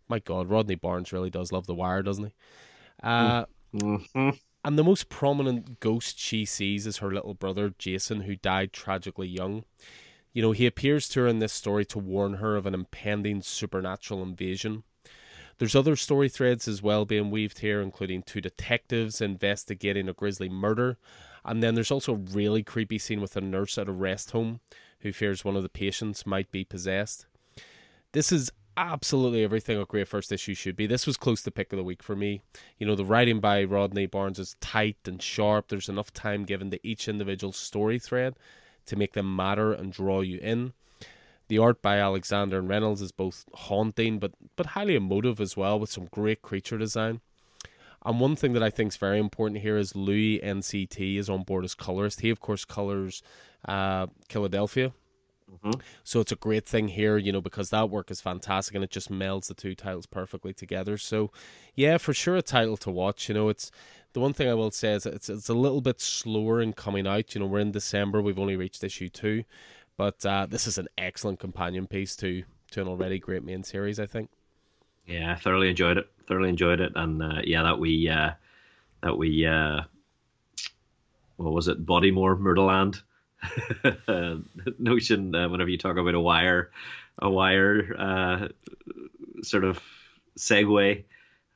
[0.07, 2.33] My God, Rodney Barnes really does love The Wire, doesn't he?
[3.03, 4.29] Uh, mm-hmm.
[4.67, 9.29] And the most prominent ghost she sees is her little brother, Jason, who died tragically
[9.29, 9.63] young.
[10.33, 13.41] You know, he appears to her in this story to warn her of an impending
[13.41, 14.83] supernatural invasion.
[15.57, 20.49] There's other story threads as well being weaved here, including two detectives investigating a grisly
[20.49, 20.97] murder.
[21.45, 24.59] And then there's also a really creepy scene with a nurse at a rest home
[24.99, 27.25] who fears one of the patients might be possessed.
[28.11, 30.87] This is absolutely everything a great first issue should be.
[30.87, 32.41] This was close to pick of the week for me.
[32.77, 35.67] You know, the writing by Rodney Barnes is tight and sharp.
[35.67, 38.35] There's enough time given to each individual story thread
[38.85, 40.73] to make them matter and draw you in.
[41.49, 45.79] The art by Alexander and Reynolds is both haunting but but highly emotive as well,
[45.79, 47.21] with some great creature design.
[48.05, 51.43] And one thing that I think is very important here is Luis NCT is on
[51.43, 52.21] board as colorist.
[52.21, 53.23] He of course colors
[53.65, 54.93] uh, Killadelphia,
[55.51, 55.79] Mm-hmm.
[56.03, 58.89] So it's a great thing here, you know, because that work is fantastic and it
[58.89, 60.97] just melds the two titles perfectly together.
[60.97, 61.31] So,
[61.73, 63.29] yeah, for sure, a title to watch.
[63.29, 63.71] You know, it's
[64.13, 67.07] the one thing I will say is it's it's a little bit slower in coming
[67.07, 67.33] out.
[67.33, 69.43] You know, we're in December, we've only reached issue two,
[69.95, 73.99] but uh, this is an excellent companion piece to to an already great main series.
[73.99, 74.29] I think.
[75.05, 76.09] Yeah, I thoroughly enjoyed it.
[76.27, 78.31] Thoroughly enjoyed it, and uh, yeah, that we uh,
[79.01, 79.81] that we uh,
[81.37, 83.03] what was it, Bodymore, Murderland
[84.79, 86.71] notion uh, whenever you talk about a wire,
[87.19, 88.47] a wire uh,
[89.43, 89.79] sort of
[90.37, 91.03] segue.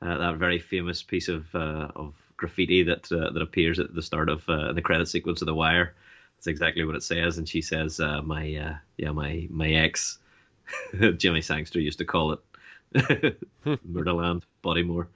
[0.00, 4.02] Uh, that very famous piece of uh, of graffiti that uh, that appears at the
[4.02, 5.94] start of uh, the credit sequence of The Wire.
[6.36, 10.18] That's exactly what it says, and she says, "My yeah, my my ex,
[11.16, 13.38] Jimmy Sangster used to call it
[13.86, 15.06] Murderland, Bodymore."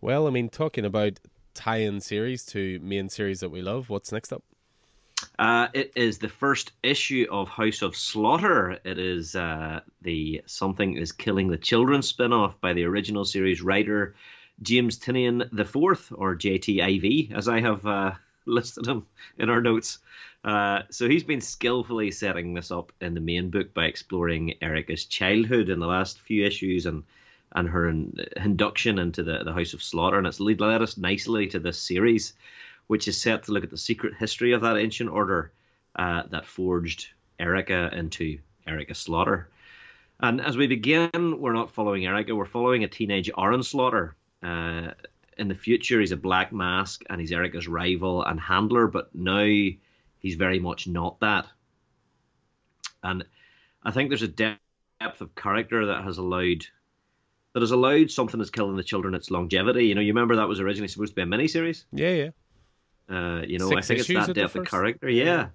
[0.00, 1.18] Well, I mean, talking about
[1.54, 4.44] tie-in series to main series that we love, what's next up?
[5.38, 8.78] Uh, it is the first issue of House of Slaughter.
[8.84, 13.62] It is uh, the Something is Killing the Children spin off by the original series
[13.62, 14.16] writer
[14.62, 18.12] James Tynion IV, or JTIV, as I have uh,
[18.46, 19.06] listed him
[19.38, 20.00] in our notes.
[20.42, 25.04] Uh, so he's been skillfully setting this up in the main book by exploring Erica's
[25.04, 27.04] childhood in the last few issues and
[27.52, 31.58] and her induction into the, the House of Slaughter, and it's led us nicely to
[31.58, 32.34] this series
[32.88, 35.52] which is set to look at the secret history of that ancient order
[35.96, 39.48] uh, that forged Erica into Erica Slaughter.
[40.20, 44.16] And as we begin, we're not following Erica, we're following a teenage Aaron Slaughter.
[44.42, 44.92] Uh,
[45.36, 49.46] in the future, he's a black mask and he's Erica's rival and handler, but now
[50.18, 51.46] he's very much not that.
[53.02, 53.24] And
[53.84, 56.66] I think there's a depth of character that has allowed
[57.54, 59.86] that has allowed something that's killing the children its longevity.
[59.86, 61.84] You know, you remember that was originally supposed to be a miniseries?
[61.92, 62.30] Yeah, yeah.
[63.08, 65.08] Uh, you know, Six I think it's that depth of character.
[65.08, 65.48] Yeah,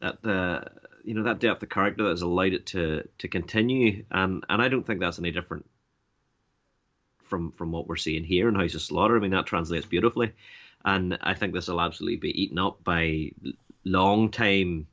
[0.00, 0.60] that uh,
[1.04, 4.62] you know that depth of character that has allowed it to to continue, and and
[4.62, 5.66] I don't think that's any different
[7.24, 9.16] from from what we're seeing here in House of Slaughter.
[9.16, 10.32] I mean, that translates beautifully,
[10.84, 13.32] and I think this will absolutely be eaten up by
[13.84, 14.86] long time.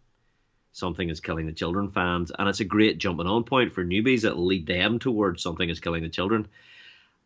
[0.71, 4.23] Something is killing the children fans, and it's a great jumping on point for newbies.
[4.23, 6.47] It'll lead them towards something is killing the children.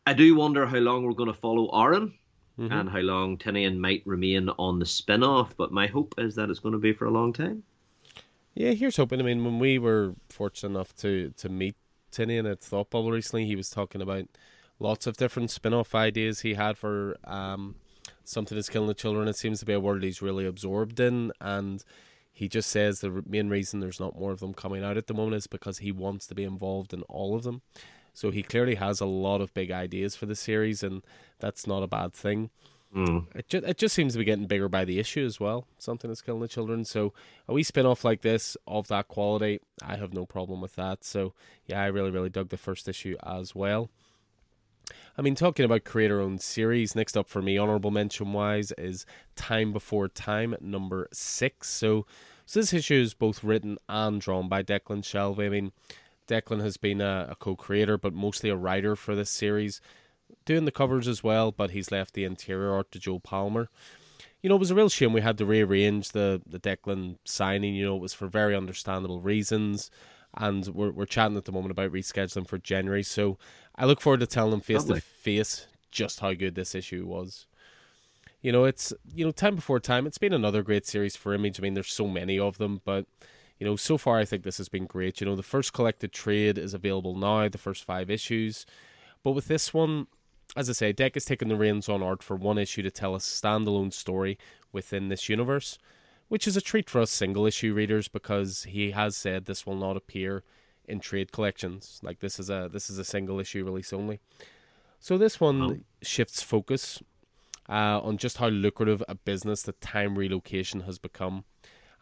[0.05, 2.13] I do wonder how long we're going to follow Aaron
[2.59, 2.71] mm-hmm.
[2.71, 6.49] and how long Tynion might remain on the spin off, but my hope is that
[6.49, 7.63] it's going to be for a long time.
[8.53, 9.19] Yeah, here's hoping.
[9.19, 11.75] I mean, when we were fortunate enough to, to meet
[12.11, 14.25] Tynion at Thought Bubble recently, he was talking about
[14.79, 17.75] lots of different spin off ideas he had for um,
[18.23, 19.27] something that's killing the children.
[19.27, 21.83] It seems to be a world he's really absorbed in, and
[22.31, 25.13] he just says the main reason there's not more of them coming out at the
[25.13, 27.61] moment is because he wants to be involved in all of them.
[28.13, 31.03] So he clearly has a lot of big ideas for the series, and
[31.39, 32.51] that's not a bad thing.
[32.95, 33.25] Mm.
[33.35, 35.65] It just it just seems to be getting bigger by the issue as well.
[35.79, 36.85] Something that's killing the children.
[36.85, 37.11] So
[37.47, 41.03] a wee spin off like this of that quality, I have no problem with that.
[41.03, 41.33] So
[41.65, 43.89] yeah, I really really dug the first issue as well.
[45.17, 49.05] I mean, talking about creator owned series, next up for me, honorable mention wise, is
[49.35, 51.69] Time Before Time number six.
[51.69, 52.05] So,
[52.45, 55.45] so this issue is both written and drawn by Declan Shalvey.
[55.45, 55.71] I mean,
[56.27, 59.81] Declan has been a, a co creator, but mostly a writer for this series,
[60.45, 63.69] doing the covers as well, but he's left the interior art to Joe Palmer.
[64.41, 67.75] You know, it was a real shame we had to rearrange the, the Declan signing.
[67.75, 69.89] You know, it was for very understandable reasons.
[70.35, 73.03] And we're, we're chatting at the moment about rescheduling for January.
[73.03, 73.37] So
[73.75, 77.45] I look forward to telling them face to face just how good this issue was.
[78.41, 80.05] You know, it's, you know, time before time.
[80.05, 81.59] It's been another great series for Image.
[81.59, 83.05] I mean, there's so many of them, but
[83.59, 85.21] you know, so far I think this has been great.
[85.21, 88.65] You know, the first collected trade is available now, the first five issues.
[89.23, 90.07] But with this one,
[90.55, 93.15] as I say, Dec has taken the reins on art for one issue to tell
[93.15, 94.37] a standalone story
[94.71, 95.77] within this universe,
[96.27, 99.75] which is a treat for us single issue readers because he has said this will
[99.75, 100.43] not appear
[100.85, 101.99] in trade collections.
[102.03, 104.19] Like this is a this is a single issue release only.
[104.99, 105.77] So this one oh.
[106.01, 107.01] shifts focus
[107.69, 111.45] uh, on just how lucrative a business the time relocation has become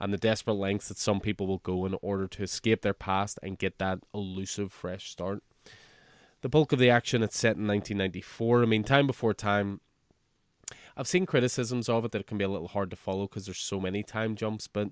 [0.01, 3.37] and the desperate lengths that some people will go in order to escape their past
[3.43, 5.43] and get that elusive fresh start.
[6.41, 8.63] The bulk of the action it's set in 1994.
[8.63, 9.79] I mean, time before time.
[10.97, 13.45] I've seen criticisms of it that it can be a little hard to follow because
[13.45, 14.89] there's so many time jumps, but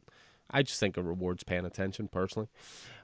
[0.52, 2.48] I just think it rewards paying attention personally.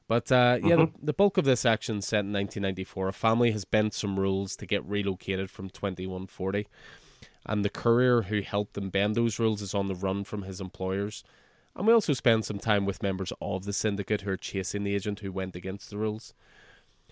[0.08, 1.00] But uh, yeah, mm-hmm.
[1.00, 3.08] the, the, bulk of this action set in 1994.
[3.08, 6.68] A family has bent some rules to get relocated from 2140,
[7.48, 10.62] and the courier who helped them bend those rules is on the run from his
[10.62, 11.24] employers
[11.76, 14.96] and we also spend some time with members of the syndicate who are chasing the
[14.96, 16.34] agent who went against the rules.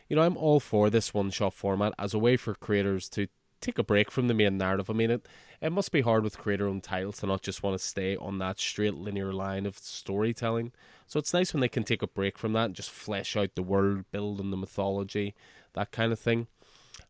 [0.07, 3.27] You know, I'm all for this one shot format as a way for creators to
[3.59, 4.89] take a break from the main narrative.
[4.89, 5.27] I mean, it,
[5.61, 8.37] it must be hard with creator owned titles to not just want to stay on
[8.39, 10.71] that straight linear line of storytelling.
[11.07, 13.55] So it's nice when they can take a break from that and just flesh out
[13.55, 15.33] the world, build on the mythology,
[15.73, 16.47] that kind of thing.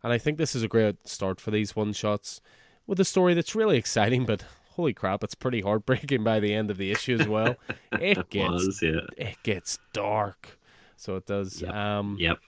[0.04, 2.42] And I think this is a great start for these one shots
[2.86, 4.44] with a story that's really exciting but
[4.76, 7.56] holy crap, it's pretty heartbreaking by the end of the issue as well.
[7.94, 9.02] It gets was, yeah.
[9.18, 10.60] it gets dark.
[10.98, 11.62] So it does.
[11.62, 11.74] Yep.
[11.74, 12.40] Um, yep.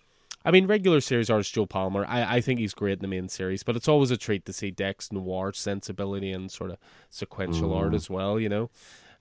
[0.43, 3.29] I mean, regular series artist Joe Palmer, I, I think he's great in the main
[3.29, 6.77] series, but it's always a treat to see Dec's noir sensibility and sort of
[7.09, 7.77] sequential mm.
[7.77, 8.69] art as well, you know.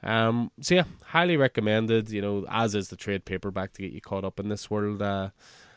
[0.03, 4.03] Um, so yeah, highly recommended, you know, as is the trade paperback to get you
[4.03, 5.01] caught up in this world.
[5.01, 5.31] Uh,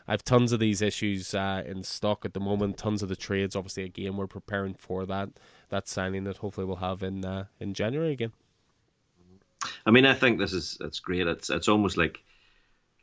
[0.06, 3.54] I've tons of these issues uh, in stock at the moment, tons of the trades.
[3.54, 5.30] Obviously, again, we're preparing for that
[5.70, 8.32] that signing that hopefully we'll have in uh, in January again.
[9.84, 11.26] I mean, I think this is it's great.
[11.26, 12.20] It's it's almost like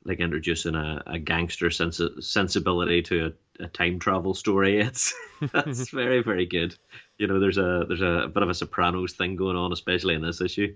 [0.06, 4.80] like introducing a, a gangster sensi- sensibility to a, a, time travel story.
[4.88, 5.14] It's
[5.52, 6.76] that's very very good.
[7.18, 10.22] You know, there's a there's a bit of a Sopranos thing going on, especially in
[10.22, 10.76] this issue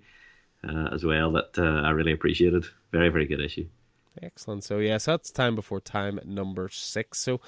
[0.67, 1.31] uh, as well.
[1.31, 2.65] That uh, I really appreciated.
[2.91, 3.67] Very very good issue.
[4.21, 4.63] Excellent.
[4.63, 7.19] So yes, that's time before time number six.
[7.19, 7.39] So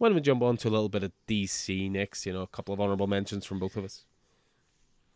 [0.00, 2.24] why don't we jump on to a little bit of DC next?
[2.24, 4.06] You know, a couple of honorable mentions from both of us.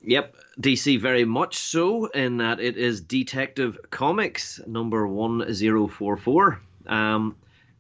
[0.03, 6.61] Yep, DC very much so, in that it is Detective Comics number 1044.
[6.87, 7.35] Um,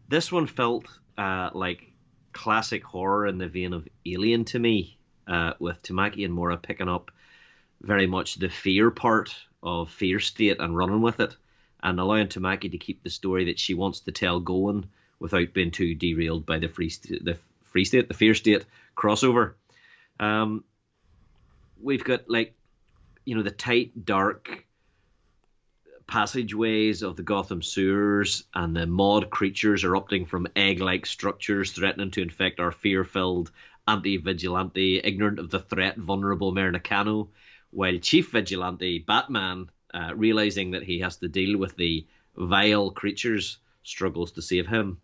[0.08, 0.86] this one felt
[1.18, 1.92] uh, like
[2.32, 6.88] classic horror in the vein of Alien to me, uh, with Tamaki and Mora picking
[6.88, 7.10] up
[7.82, 11.36] very much the fear part of Fear State and running with it,
[11.82, 15.70] and allowing Tamaki to keep the story that she wants to tell going without being
[15.70, 18.64] too derailed by the free st- the free state, the fear state
[18.96, 19.54] crossover.
[20.20, 20.64] Um,
[21.80, 22.54] we've got like
[23.24, 24.64] you know the tight, dark
[26.06, 32.22] passageways of the Gotham sewers, and the Maud creatures erupting from egg-like structures, threatening to
[32.22, 33.50] infect our fear-filled
[33.88, 37.30] anti-vigilante, ignorant of the threat, vulnerable Mayor Nakano,
[37.70, 43.58] while Chief Vigilante Batman, uh, realizing that he has to deal with the vile creatures,
[43.82, 45.00] struggles to save him.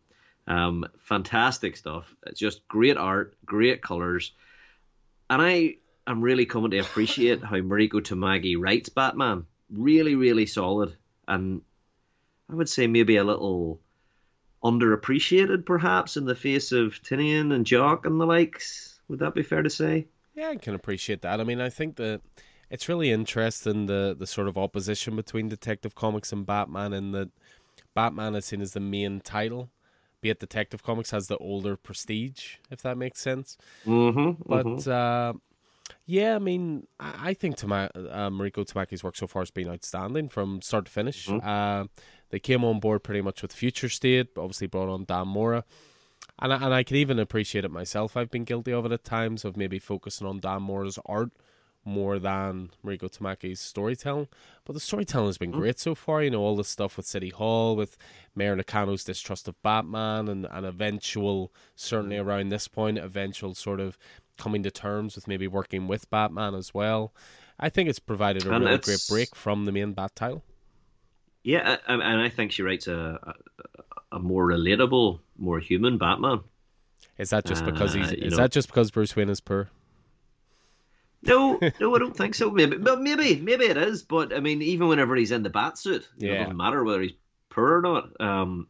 [0.51, 2.13] Um, fantastic stuff.
[2.27, 4.33] It's just great art, great colors,
[5.31, 5.77] and I
[6.09, 9.47] am really coming to appreciate how Mariko Tamaki writes Batman.
[9.71, 10.97] Really, really solid,
[11.29, 11.63] and
[12.51, 13.81] I would say maybe a little
[14.65, 19.01] underappreciated, perhaps, in the face of Tynion and Jock and the likes.
[19.07, 20.09] Would that be fair to say?
[20.35, 21.41] Yeah, I can appreciate that.
[21.41, 22.23] I mean, I think that
[22.71, 27.31] it's really interesting the the sort of opposition between Detective Comics and Batman, and that
[27.95, 29.71] Batman is seen as the main title,
[30.21, 33.57] be it Detective Comics has the older prestige, if that makes sense.
[33.87, 34.91] Mm-hmm, but mm-hmm.
[34.91, 35.39] Uh,
[36.07, 39.69] yeah, I mean, I, I think Tama- uh, Mariko Tamaki's work so far has been
[39.69, 41.27] outstanding from start to finish.
[41.27, 41.47] Mm-hmm.
[41.47, 41.87] Uh,
[42.31, 45.65] they came on board pretty much with Future State, obviously brought on Dan Mora.
[46.39, 48.17] And I, and I can even appreciate it myself.
[48.17, 51.31] I've been guilty of it at times of maybe focusing on Dan Mora's art
[51.85, 54.29] more than Mariko Tamaki's storytelling.
[54.65, 55.57] But the storytelling has been mm.
[55.57, 56.23] great so far.
[56.23, 57.97] You know, all the stuff with City Hall, with
[58.35, 62.25] Mayor Nakano's distrust of Batman, and an eventual, certainly mm.
[62.25, 63.97] around this point, eventual sort of
[64.37, 67.13] coming to terms with maybe working with Batman as well.
[67.59, 70.45] I think it's provided a and really great break from the main Bat title.
[71.43, 76.41] Yeah, and I think she writes a, a, a more relatable, more human Batman.
[77.17, 78.11] Is that just because he's?
[78.11, 79.71] Uh, is know, that just because Bruce Wayne is poor?
[81.23, 82.51] No, no, I don't think so.
[82.51, 84.03] Maybe, but maybe, maybe it is.
[84.03, 86.33] But I mean, even whenever he's in the bat suit, yeah.
[86.33, 87.13] it doesn't matter whether he's
[87.51, 88.21] poor or not.
[88.21, 88.69] Um,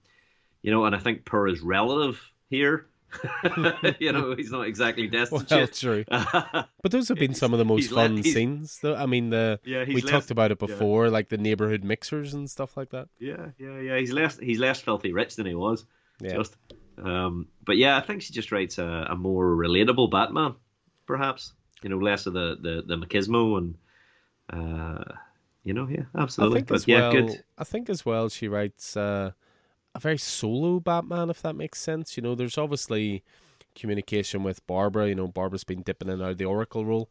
[0.63, 2.87] you know, and I think poor is relative here.
[3.99, 5.51] you know, he's not exactly destitute.
[5.51, 6.05] Well, true.
[6.83, 8.95] but those have been some of the most fun scenes, though.
[8.95, 11.13] I mean, the yeah, we talked about it before, yeah.
[11.13, 13.09] like the neighborhood mixers and stuff like that.
[13.19, 13.99] Yeah, yeah, yeah.
[13.99, 15.85] He's less he's less filthy rich than he was.
[16.21, 16.35] Yeah.
[16.35, 16.57] Just,
[17.03, 20.55] um, but yeah, I think she just writes a, a more relatable Batman,
[21.07, 23.75] perhaps you know, less of the the, the machismo and
[24.53, 25.05] uh,
[25.63, 26.63] you know, yeah, absolutely.
[26.63, 27.45] But yeah, well, good.
[27.59, 29.33] I think as well she writes uh,
[29.95, 32.17] a very solo Batman, if that makes sense.
[32.17, 33.23] You know, there's obviously
[33.75, 35.09] communication with Barbara.
[35.09, 37.11] You know, Barbara's been dipping in and out of the Oracle role,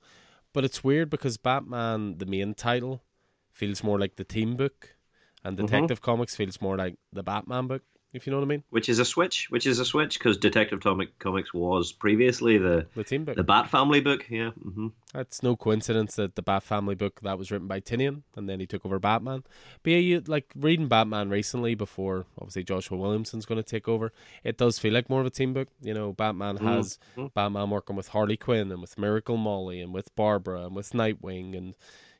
[0.53, 3.03] but it's weird because Batman, the main title,
[3.51, 4.95] feels more like the team book,
[5.43, 5.65] and mm-hmm.
[5.65, 6.12] Detective mm-hmm.
[6.12, 8.63] Comics feels more like the Batman book if you know what I mean.
[8.69, 9.50] Which is a switch.
[9.50, 13.43] Which is a switch because Detective Comic Comics was previously the the team book, the
[13.43, 14.26] Bat Family book.
[14.30, 14.88] Yeah, mm-hmm.
[15.13, 18.60] that's no coincidence that the Bat Family book that was written by Tynion and then
[18.60, 19.43] he took over Batman.
[19.84, 24.12] But yeah, you like reading Batman recently before obviously Joshua Williamson's going to take over.
[24.43, 25.67] It does feel like more of a team book.
[25.82, 26.67] You know, Batman mm-hmm.
[26.67, 27.28] has mm-hmm.
[27.34, 31.56] Batman working with Harley Quinn and with Miracle Molly and with Barbara and with Nightwing
[31.56, 31.76] and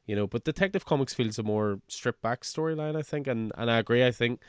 [0.06, 3.70] you know, but Detective Comics feels a more stripped back storyline, I think, and and
[3.70, 4.04] I agree.
[4.04, 4.42] I think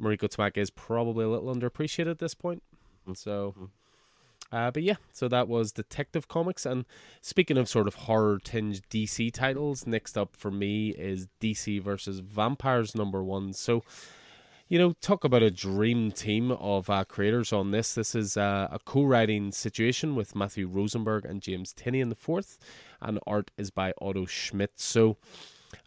[0.00, 2.62] Mariko Tamaki is probably a little underappreciated at this point.
[3.06, 4.56] And so, mm-hmm.
[4.56, 6.66] uh, but yeah, so that was Detective Comics.
[6.66, 6.84] And
[7.20, 12.20] speaking of sort of horror tinged DC titles, next up for me is DC versus
[12.20, 13.52] Vampires number one.
[13.52, 13.82] So,
[14.68, 17.94] you know, talk about a dream team of uh, creators on this.
[17.94, 22.56] This is uh, a co-writing situation with Matthew Rosenberg and James Tynion the fourth,
[23.00, 24.78] and art is by Otto Schmidt.
[24.78, 25.16] So,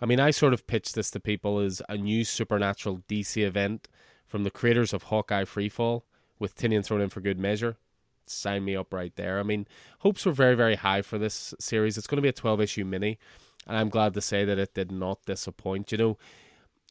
[0.01, 3.87] I mean, I sort of pitched this to people as a new supernatural DC event
[4.33, 6.01] from the creators of Hawkeye Freefall
[6.39, 7.77] with Tynion thrown in for good measure.
[8.25, 9.39] Sign me up right there.
[9.39, 9.67] I mean,
[9.99, 11.99] hopes were very, very high for this series.
[11.99, 13.19] It's going to be a 12 issue mini,
[13.67, 15.91] and I'm glad to say that it did not disappoint.
[15.91, 16.17] You know,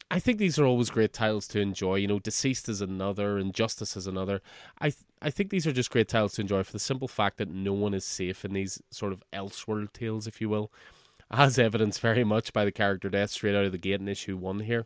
[0.09, 1.95] I think these are always great titles to enjoy.
[1.95, 4.41] You know, Deceased is another, Injustice is another.
[4.79, 7.39] I th- I think these are just great titles to enjoy for the simple fact
[7.39, 10.71] that no one is safe in these sort of elseworld tales, if you will,
[11.29, 14.37] as evidenced very much by the character death straight out of the gate in issue
[14.37, 14.85] one here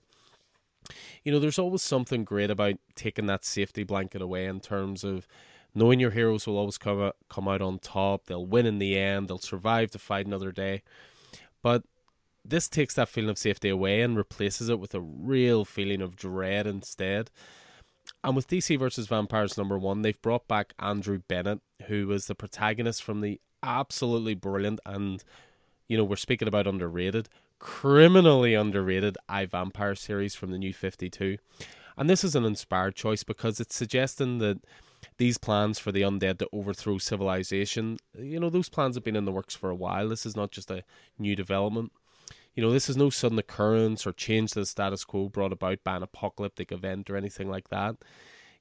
[1.23, 5.27] you know, there's always something great about taking that safety blanket away in terms of
[5.73, 8.25] knowing your heroes will always come out, come out on top.
[8.25, 9.27] They'll win in the end.
[9.27, 10.81] They'll survive to fight another day.
[11.61, 11.83] But
[12.43, 16.15] this takes that feeling of safety away and replaces it with a real feeling of
[16.15, 17.29] dread instead.
[18.23, 22.35] And with DC versus Vampires number one, they've brought back Andrew Bennett, who was the
[22.35, 25.23] protagonist from the absolutely brilliant and,
[25.87, 27.27] you know, we're speaking about underrated
[27.59, 31.37] criminally underrated I Vampire series from the new 52.
[31.97, 34.59] And this is an inspired choice because it's suggesting that
[35.17, 39.25] these plans for the undead to overthrow civilization, you know, those plans have been in
[39.25, 40.09] the works for a while.
[40.09, 40.83] This is not just a
[41.17, 41.91] new development.
[42.53, 45.83] You know, this is no sudden occurrence or change to the status quo brought about
[45.83, 47.97] by an apocalyptic event or anything like that.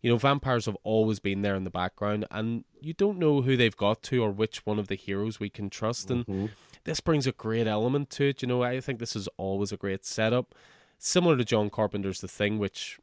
[0.02, 3.56] You know, vampires have always been there in the background, and you don't know who
[3.56, 6.08] they've got to or which one of the heroes we can trust.
[6.08, 6.30] Mm-hmm.
[6.30, 6.50] And
[6.84, 8.42] this brings a great element to it.
[8.42, 10.54] You know, I think this is always a great setup.
[10.98, 12.98] Similar to John Carpenter's The Thing, which,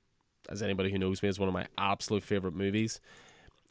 [0.49, 2.99] as anybody who knows me, is one of my absolute favorite movies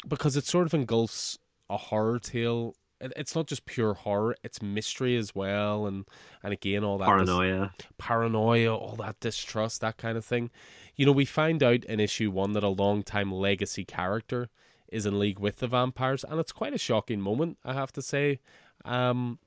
[0.09, 1.39] because it sort of engulfs
[1.70, 2.75] a horror tale
[3.16, 6.05] it's not just pure horror; it's mystery as well, and
[6.43, 10.51] and again all that paranoia, dis- paranoia, all that distrust, that kind of thing.
[10.97, 14.51] You know, we find out in issue one that a long-time legacy character
[14.88, 18.03] is in league with the vampires, and it's quite a shocking moment, I have to
[18.03, 18.40] say.
[18.84, 19.38] Um,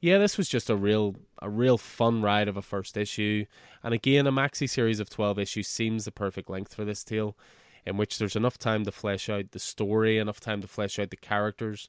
[0.00, 3.44] yeah, this was just a real a real fun ride of a first issue,
[3.82, 7.36] and again, a maxi series of twelve issues seems the perfect length for this tale,
[7.84, 11.10] in which there's enough time to flesh out the story, enough time to flesh out
[11.10, 11.88] the characters,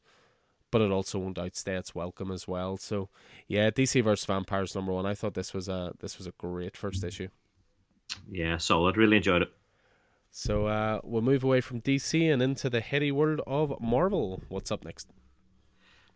[0.71, 2.77] but it also won't outstay its welcome as well.
[2.77, 3.09] So,
[3.47, 5.05] yeah, DC vs Vampires number one.
[5.05, 7.29] I thought this was a this was a great first issue.
[8.31, 8.97] Yeah, solid.
[8.97, 9.51] Really enjoyed it.
[10.31, 14.41] So uh, we'll move away from DC and into the heady world of Marvel.
[14.49, 15.07] What's up next?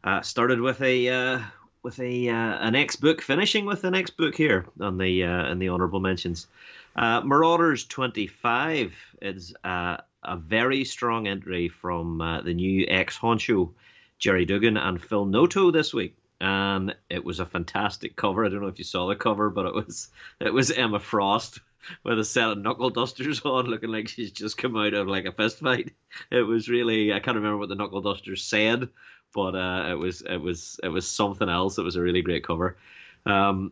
[0.03, 1.39] Uh, started with a uh,
[1.83, 5.51] with a uh, an X book, finishing with an X book here on the uh,
[5.51, 6.47] in the honorable mentions.
[6.95, 13.17] Uh, Marauders twenty five is uh, a very strong entry from uh, the new X
[13.17, 13.71] honcho
[14.19, 16.15] Gerry Duggan and Phil Noto this week.
[16.39, 18.45] And it was a fantastic cover.
[18.45, 21.59] I don't know if you saw the cover, but it was it was Emma Frost
[22.03, 25.25] with a set of knuckle dusters on, looking like she's just come out of like
[25.25, 25.93] a fist fight.
[26.31, 28.89] It was really I can't remember what the knuckle dusters said,
[29.33, 31.77] but uh, it was it was it was something else.
[31.77, 32.77] It was a really great cover.
[33.25, 33.71] Um,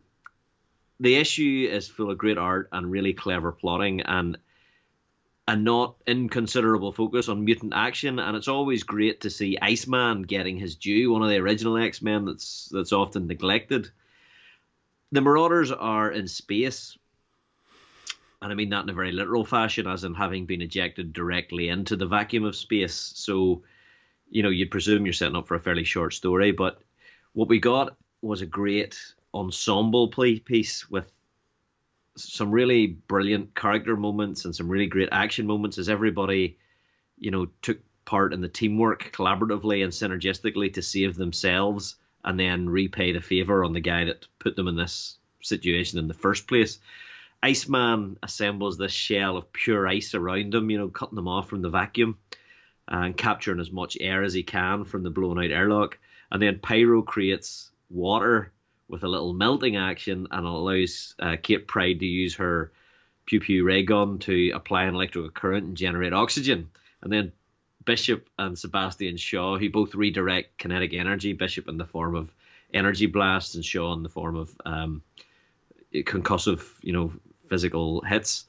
[1.00, 4.38] the issue is full of great art and really clever plotting and
[5.48, 10.58] a not inconsiderable focus on mutant action, and it's always great to see Iceman getting
[10.58, 13.92] his due, one of the original X Men that's that's often neglected.
[15.12, 16.98] The Marauders are in space,
[18.42, 21.70] and I mean that in a very literal fashion, as in having been ejected directly
[21.70, 23.14] into the vacuum of space.
[23.16, 23.64] So,
[24.30, 26.82] you know, you'd presume you're setting up for a fairly short story, but
[27.34, 29.00] what we got was a great
[29.34, 31.12] ensemble play piece with
[32.18, 36.58] some really brilliant character moments and some really great action moments as everybody,
[37.20, 42.70] you know, took part in the teamwork collaboratively and synergistically to save themselves and then
[42.70, 46.48] repay the favor on the guy that put them in this situation in the first
[46.48, 46.80] place.
[47.46, 51.62] Iceman assembles this shell of pure ice around him, you know, cutting them off from
[51.62, 52.18] the vacuum
[52.88, 56.00] and capturing as much air as he can from the blown out airlock.
[56.32, 58.52] And then Pyro creates water
[58.88, 62.72] with a little melting action and allows uh, Kate Pryde to use her
[63.28, 66.72] pew pew ray gun to apply an electrical current and generate oxygen.
[67.04, 67.32] And then
[67.86, 72.34] Bishop and Sebastian Shaw, who both redirect kinetic energy, Bishop in the form of
[72.74, 75.04] energy blasts and Shaw in the form of um,
[75.94, 77.14] concussive, you know,
[77.50, 78.46] physical hits.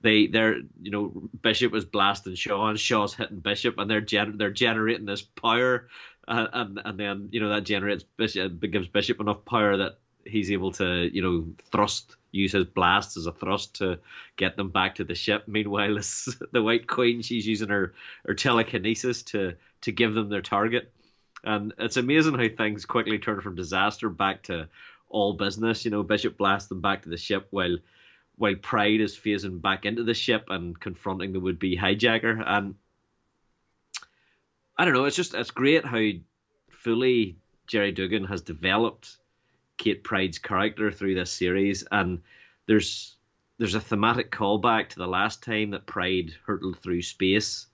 [0.00, 4.38] They, they're, you know, Bishop was blasting Shaw and Shaw's hitting Bishop, and they're gen-
[4.38, 5.88] they're generating this power
[6.28, 10.52] uh, and and then you know that generates Bishop, gives Bishop enough power that he's
[10.52, 13.98] able to you know thrust use his blast as a thrust to
[14.36, 15.44] get them back to the ship.
[15.46, 15.98] Meanwhile,
[16.52, 17.94] the White Queen she's using her
[18.26, 20.92] her telekinesis to to give them their target,
[21.44, 24.68] and it's amazing how things quickly turn from disaster back to
[25.08, 25.86] all business.
[25.86, 27.78] You know, Bishop blasts them back to the ship while
[28.38, 32.74] while Pryde is phasing back into the ship and confronting the would be hijacker and
[34.78, 35.04] I don't know.
[35.04, 36.08] It's just it's great how
[36.70, 37.36] fully
[37.66, 39.16] Gerry Duggan has developed
[39.76, 42.22] Kate Pryde's character through this series, and
[42.66, 43.16] there's
[43.58, 47.66] there's a thematic callback to the last time that Pryde hurtled through space,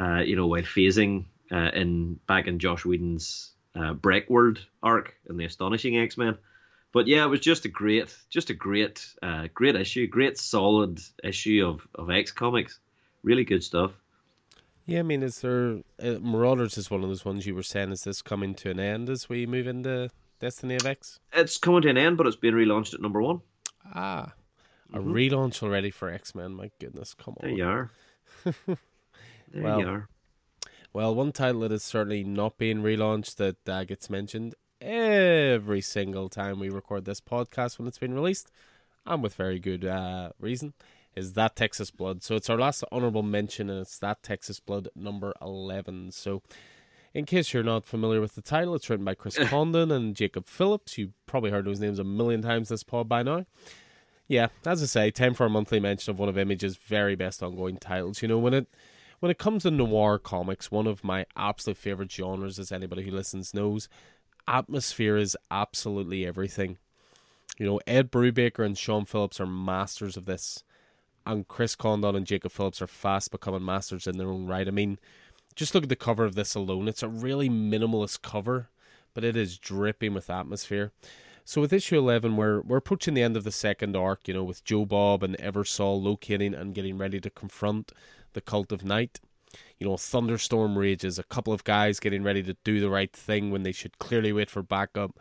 [0.00, 5.36] uh, you know, while phasing uh, in back in Joss Whedon's uh, Breakworld arc in
[5.36, 6.38] the Astonishing X Men.
[6.98, 10.98] But yeah, it was just a great, just a great, uh, great issue, great solid
[11.22, 12.80] issue of of X Comics.
[13.22, 13.92] Really good stuff.
[14.84, 17.92] Yeah, I mean, is there uh, Marauders is one of those ones you were saying?
[17.92, 21.20] Is this coming to an end as we move into Destiny of X?
[21.32, 23.42] It's coming to an end, but it's being relaunched at number one.
[23.94, 24.32] Ah,
[24.92, 25.12] a mm-hmm.
[25.12, 26.52] relaunch already for X Men.
[26.52, 27.48] My goodness, come on!
[27.48, 27.90] There you are.
[28.66, 28.76] there
[29.54, 30.08] well, you are.
[30.92, 36.28] Well, one title that is certainly not being relaunched that uh, gets mentioned every single
[36.28, 38.50] time we record this podcast when it's been released,
[39.06, 40.74] and with very good uh, reason,
[41.16, 42.22] is that Texas Blood.
[42.22, 46.12] So it's our last honorable mention, and it's that Texas Blood number 11.
[46.12, 46.42] So,
[47.14, 50.46] in case you're not familiar with the title, it's written by Chris Condon and Jacob
[50.46, 50.98] Phillips.
[50.98, 53.46] You probably heard those names a million times this pod by now.
[54.28, 57.42] Yeah, as I say, time for a monthly mention of one of Image's very best
[57.42, 58.20] ongoing titles.
[58.20, 58.68] You know, when it
[59.20, 63.10] when it comes to noir comics, one of my absolute favorite genres, as anybody who
[63.10, 63.88] listens knows,
[64.48, 66.78] atmosphere is absolutely everything.
[67.58, 70.64] You know, Ed Brubaker and Sean Phillips are masters of this
[71.28, 74.66] and Chris Condon and Jacob Phillips are fast becoming masters in their own right.
[74.66, 74.98] I mean,
[75.54, 76.88] just look at the cover of this alone.
[76.88, 78.70] It's a really minimalist cover,
[79.12, 80.90] but it is dripping with atmosphere.
[81.44, 84.26] So with issue eleven, we're we're approaching the end of the second arc.
[84.26, 87.92] You know, with Joe Bob and Eversol locating and getting ready to confront
[88.32, 89.20] the Cult of Night.
[89.78, 93.50] You know, thunderstorm rages, a couple of guys getting ready to do the right thing
[93.50, 95.18] when they should clearly wait for backup,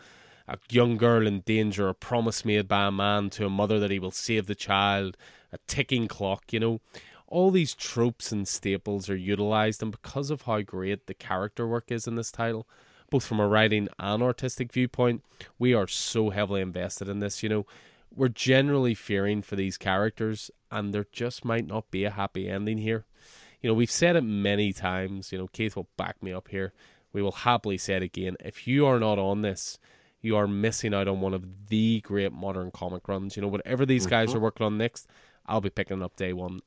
[0.47, 3.91] a young girl in danger, a promise made by a man to a mother that
[3.91, 5.17] he will save the child,
[5.51, 6.79] a ticking clock, you know.
[7.27, 11.91] All these tropes and staples are utilized, and because of how great the character work
[11.91, 12.65] is in this title,
[13.09, 15.23] both from a writing and artistic viewpoint,
[15.59, 17.43] we are so heavily invested in this.
[17.43, 17.65] You know,
[18.15, 22.77] we're generally fearing for these characters, and there just might not be a happy ending
[22.77, 23.05] here.
[23.67, 25.33] You know, we've said it many times.
[25.33, 26.71] You know, Keith will back me up here.
[27.11, 28.37] We will happily say it again.
[28.39, 29.77] If you are not on this,
[30.21, 33.35] you are missing out on one of the great modern comic runs.
[33.35, 34.11] You know, whatever these mm-hmm.
[34.11, 35.09] guys are working on next,
[35.45, 36.61] I'll be picking up day one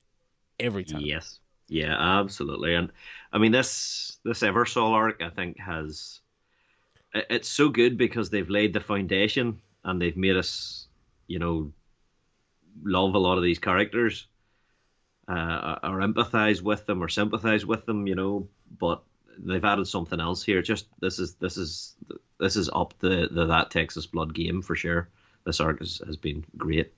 [0.59, 1.01] every time.
[1.01, 1.41] Yes.
[1.69, 2.75] Yeah, absolutely.
[2.75, 2.93] And
[3.33, 6.21] I mean this this Eversol arc I think has
[7.15, 10.87] it's so good because they've laid the foundation and they've made us,
[11.29, 11.73] you know,
[12.85, 14.27] love a lot of these characters,
[15.31, 18.49] uh, or empathize with them or sympathize with them, you know.
[18.79, 19.03] But
[19.39, 20.63] they've added something else here.
[20.63, 21.95] Just this is this is
[22.39, 25.09] this is up the, the that Texas Blood game for sure.
[25.45, 26.93] This arc has, has been great.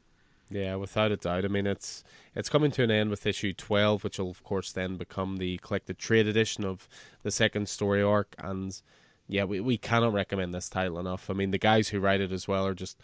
[0.51, 1.45] Yeah, without a doubt.
[1.45, 2.05] I mean, it's
[2.35, 5.59] it's coming to an end with issue twelve, which will of course then become the
[5.59, 6.89] collected trade edition of
[7.23, 8.81] the second story arc, and
[9.29, 11.31] yeah, we, we cannot recommend this title enough.
[11.31, 12.99] I mean, the guys who write it as well are just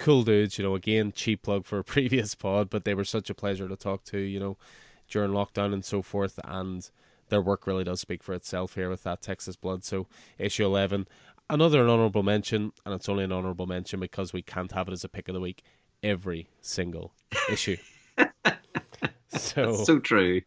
[0.00, 0.58] cool dudes.
[0.58, 3.68] You know, again, cheap plug for a previous pod, but they were such a pleasure
[3.68, 4.18] to talk to.
[4.18, 4.56] You know,
[5.08, 6.90] during lockdown and so forth, and
[7.28, 9.84] their work really does speak for itself here with that Texas Blood.
[9.84, 10.06] So
[10.38, 11.06] issue eleven,
[11.48, 15.04] another honorable mention, and it's only an honorable mention because we can't have it as
[15.04, 15.62] a pick of the week
[16.02, 17.12] every single
[17.50, 17.76] issue.
[18.16, 18.24] so
[19.28, 20.40] That's so true.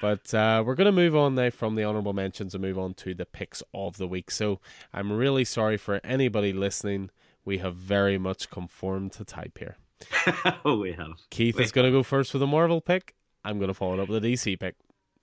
[0.00, 2.94] But uh, we're going to move on now from the honorable mentions and move on
[2.94, 4.30] to the picks of the week.
[4.30, 4.60] So
[4.94, 7.10] I'm really sorry for anybody listening.
[7.48, 9.78] We have very much conformed to type here.
[10.66, 11.12] oh, we have.
[11.30, 13.14] Keith we is going to go first with a Marvel pick.
[13.42, 14.74] I'm going to follow it up with a DC pick.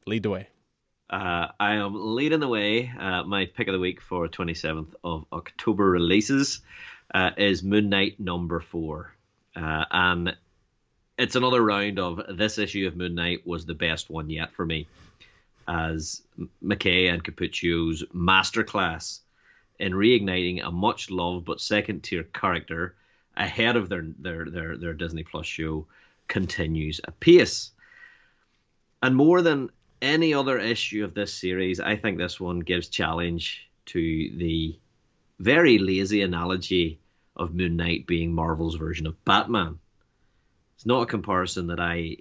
[0.07, 0.47] Lead the way.
[1.07, 2.91] Uh, I am leading the way.
[2.99, 6.61] Uh, my pick of the week for 27th of October releases
[7.13, 9.13] uh, is Moon Knight number four.
[9.55, 10.35] Uh, and
[11.19, 14.65] it's another round of this issue of Moon Knight was the best one yet for
[14.65, 14.87] me,
[15.67, 16.23] as
[16.63, 19.19] McKay and Cappuccio's masterclass
[19.79, 22.95] in reigniting a much loved but second tier character
[23.37, 25.87] ahead of their, their their their Disney Plus show
[26.27, 27.71] continues apace.
[29.03, 29.69] And more than
[30.01, 33.99] any other issue of this series, I think this one gives challenge to
[34.37, 34.79] the
[35.39, 36.99] very lazy analogy
[37.35, 39.79] of Moon Knight being Marvel's version of Batman
[40.75, 42.17] it's not a comparison that I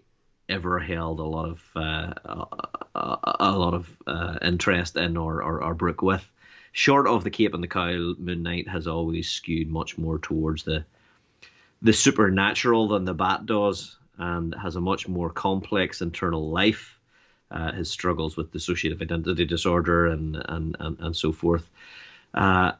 [0.48, 2.14] ever held a lot of uh,
[2.94, 6.26] a, a, lot of uh, interest in or, or, or brook with.
[6.76, 10.64] Short of the Cape and the Cowl, Moon Knight has always skewed much more towards
[10.64, 10.84] the
[11.80, 16.98] the supernatural than the Bat does, and has a much more complex internal life.
[17.48, 21.70] Uh, his struggles with dissociative identity disorder and and and, and so forth,
[22.34, 22.72] uh,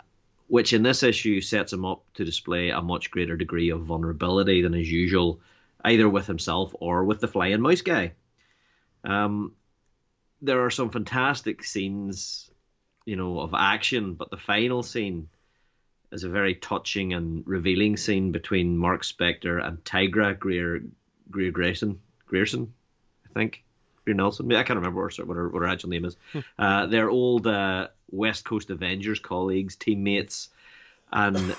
[0.49, 4.61] which in this issue sets him up to display a much greater degree of vulnerability
[4.63, 5.39] than is usual
[5.85, 8.11] either with himself or with the flying mouse guy.
[9.05, 9.53] Um,
[10.43, 12.51] there are some fantastic scenes,
[13.05, 15.29] you know, of action, but the final scene
[16.13, 20.83] is a very touching and revealing scene between Mark Spector and Tigra Greer
[21.31, 22.73] Greer Grayson Grierson,
[23.29, 23.65] I think.
[24.05, 24.53] Greer Nelson.
[24.53, 26.17] I can't remember what her, what her actual name is.
[26.33, 26.41] Hmm.
[26.59, 30.51] uh, they're old uh, West Coast Avengers colleagues, teammates,
[31.11, 31.57] and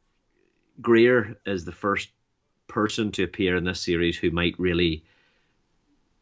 [0.80, 2.10] Greer is the first
[2.66, 5.04] person to appear in this series who might really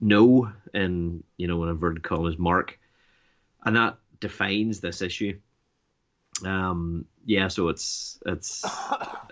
[0.01, 2.79] know in you know in inverted commas mark
[3.65, 5.39] and that defines this issue
[6.45, 8.65] um yeah so it's it's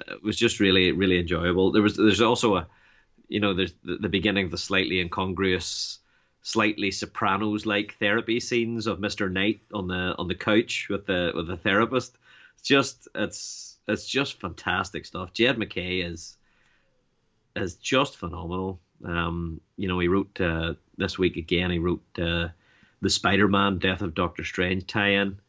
[0.09, 2.67] it was just really really enjoyable there was there's also a
[3.29, 5.99] you know there's the, the beginning of the slightly incongruous
[6.43, 11.33] slightly sopranos like therapy scenes of mr knight on the on the couch with the
[11.35, 12.17] with the therapist
[12.59, 16.39] it's just it's it's just fantastic stuff jed mckay is
[17.63, 18.81] is just phenomenal.
[19.05, 21.71] Um, you know, he wrote uh, this week again.
[21.71, 22.49] He wrote uh,
[23.01, 25.41] the Spider-Man Death of Doctor Strange tie-in.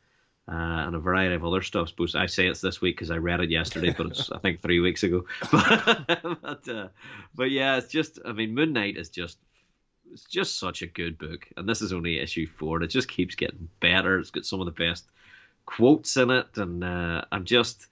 [0.52, 1.90] Uh, and a variety of other stuff.
[1.90, 4.64] Suppose I say it's this week because I read it yesterday, but it's I think
[4.64, 5.26] three weeks ago.
[5.52, 6.88] but uh,
[7.36, 9.38] but yeah, it's just I mean Moon Knight is just
[10.12, 12.78] it's just such a good book, and this is only issue four.
[12.78, 14.18] and It just keeps getting better.
[14.18, 15.06] It's got some of the best
[15.68, 17.86] quotes in it, and uh, I'm just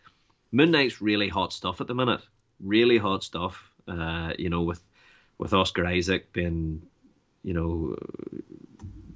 [0.51, 2.21] Moon Knight's really hot stuff at the minute.
[2.59, 3.71] Really hot stuff.
[3.87, 4.81] Uh, you know, with
[5.37, 6.81] with Oscar Isaac being,
[7.43, 7.95] you know,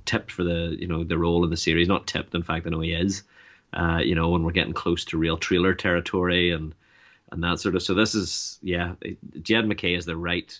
[0.06, 1.88] tipped for the you know the role in the series.
[1.88, 3.24] Not tipped, in fact, I know he is.
[3.74, 6.74] Uh, you know, when we're getting close to real trailer territory and
[7.32, 7.84] and that sort of.
[7.84, 8.96] So this is yeah,
[9.42, 10.58] Jed McKay is the right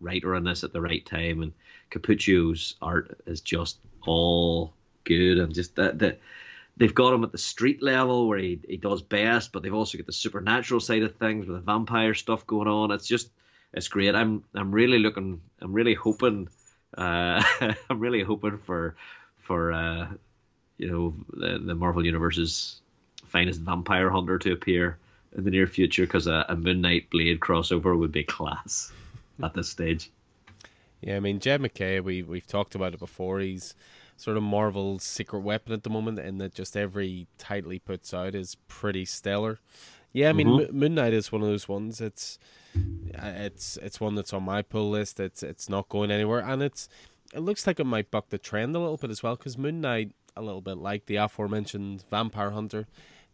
[0.00, 1.52] writer on this at the right time, and
[1.90, 4.74] Cappuccio's art is just all
[5.04, 6.16] good and just that the,
[6.76, 9.98] they've got him at the street level where he, he does best, but they've also
[9.98, 12.90] got the supernatural side of things with the vampire stuff going on.
[12.90, 13.30] It's just
[13.72, 14.14] it's great.
[14.14, 15.40] I'm I'm really looking.
[15.60, 16.48] I'm really hoping.
[16.96, 17.42] Uh,
[17.90, 18.96] I'm really hoping for
[19.38, 20.08] for uh,
[20.78, 22.80] you know the, the Marvel Universe's
[23.26, 24.98] finest vampire hunter to appear
[25.36, 28.92] in the near future because a, a Moon Knight Blade crossover would be class
[29.42, 30.10] at this stage.
[31.00, 33.40] Yeah, I mean Jed McKay, we we've talked about it before.
[33.40, 33.74] He's
[34.16, 38.12] sort of Marvel's secret weapon at the moment, and that just every title he puts
[38.12, 39.60] out is pretty stellar.
[40.12, 40.78] Yeah, I mean mm-hmm.
[40.78, 42.00] Moon Knight is one of those ones.
[42.00, 42.38] It's
[42.74, 45.20] it's it's one that's on my pull list.
[45.20, 46.88] It's it's not going anywhere, and it's
[47.34, 49.36] it looks like it might buck the trend a little bit as well.
[49.36, 52.86] Because Moon Knight, a little bit like the aforementioned Vampire Hunter,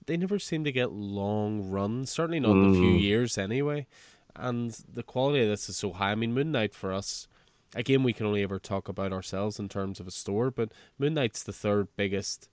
[0.06, 2.10] they never seem to get long runs.
[2.10, 2.64] Certainly not mm.
[2.64, 3.86] in a few years anyway.
[4.34, 6.12] And the quality of this is so high.
[6.12, 7.26] I mean, Moon Knight for us,
[7.74, 11.14] again, we can only ever talk about ourselves in terms of a store, but Moon
[11.14, 12.48] Knight's the third biggest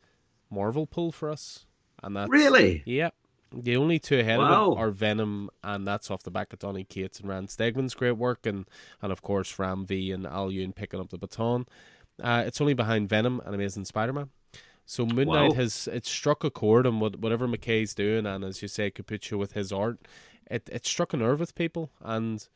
[0.49, 1.65] Marvel pull for us,
[2.01, 3.09] and that's really yeah.
[3.55, 4.71] The only two ahead wow.
[4.71, 7.93] of it are Venom, and that's off the back of Donny Cates and Ryan Stegman's
[7.93, 8.65] great work, and
[9.01, 11.67] and of course Ram V and Al Ewing picking up the baton.
[12.21, 14.29] Uh, it's only behind Venom and Amazing Spider-Man.
[14.85, 15.55] So Moon Knight wow.
[15.55, 19.37] has it struck a chord, and what, whatever McKay's doing, and as you say, Cappuccio
[19.37, 19.99] with his art,
[20.49, 21.91] it it struck a nerve with people.
[22.01, 22.47] And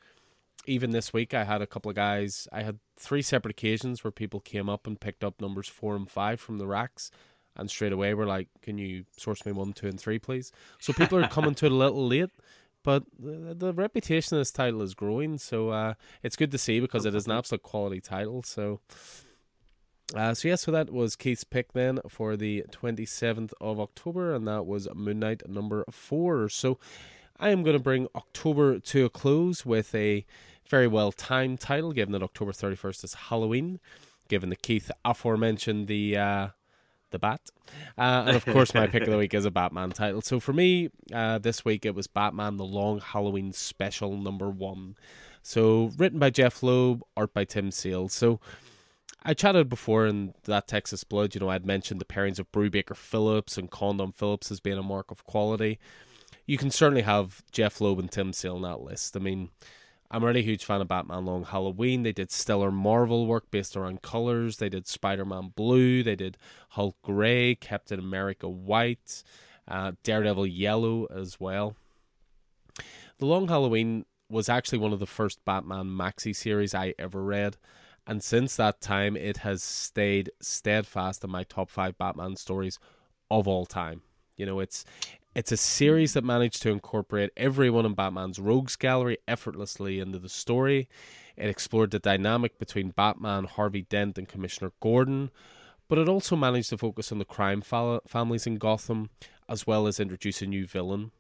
[0.66, 2.48] even this week, I had a couple of guys.
[2.52, 6.10] I had three separate occasions where people came up and picked up numbers four and
[6.10, 7.12] five from the racks
[7.58, 10.94] and straight away we're like, "Can you source me one, two, and three, please?" So
[10.94, 12.30] people are coming to it a little late,
[12.84, 15.94] but the, the reputation of this title is growing, so uh,
[16.24, 18.44] it's good to see because it is an absolute quality title.
[18.44, 18.80] So.
[20.16, 24.48] Uh, so yeah, so that was Keith's pick then for the 27th of October, and
[24.48, 26.48] that was Moon Knight number four.
[26.48, 26.80] So
[27.40, 30.26] I am going to bring October to a close with a
[30.68, 33.80] very well timed title, given that October 31st is Halloween,
[34.28, 36.48] given that Keith aforementioned the uh,
[37.12, 37.42] the Bat.
[37.98, 40.22] Uh, and of course, my pick of the week is a Batman title.
[40.22, 44.96] So for me, uh, this week it was Batman The Long Halloween Special number one.
[45.42, 48.10] So written by Jeph Loeb, art by Tim Sale.
[48.10, 48.40] So
[49.24, 52.96] I chatted before in that Texas Blood, you know, I'd mentioned the pairings of Brubaker
[52.96, 55.80] Phillips and Condon Phillips as being a mark of quality.
[56.46, 59.18] You can certainly have Jeph Loeb and Tim Sale in that list.
[59.18, 59.50] I mean,
[60.10, 62.04] I'm a really huge fan of Batman Long Halloween.
[62.04, 64.58] They did stellar Marvel work based around colors.
[64.58, 66.02] They did Spider Man Blue.
[66.02, 66.38] They did
[66.70, 69.24] Hulk Gray, Captain America White,
[69.68, 71.76] uh, Daredevil Yellow as well.
[73.18, 77.58] The Long Halloween was actually one of the first Batman maxi series I ever read.
[78.06, 82.80] And since that time, it has stayed steadfast in my top five Batman stories
[83.30, 84.02] of all time.
[84.38, 84.86] You know, it's
[85.38, 90.30] it's a series that managed to incorporate everyone in Batman's rogues gallery effortlessly into the
[90.30, 90.90] story.
[91.36, 95.30] It explored the dynamic between Batman, Harvey Dent, and Commissioner Gordon,
[95.88, 99.12] but it also managed to focus on the crime fa- families in Gotham,
[99.48, 101.12] as well as introduce a new villain.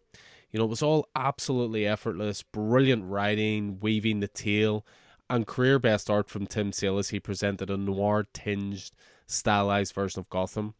[0.49, 4.83] You know, it was all absolutely effortless, brilliant writing, weaving the tale,
[5.29, 8.89] and career best art from Tim Sale as he presented a noir tinged,
[9.27, 10.73] stylized version of Gotham.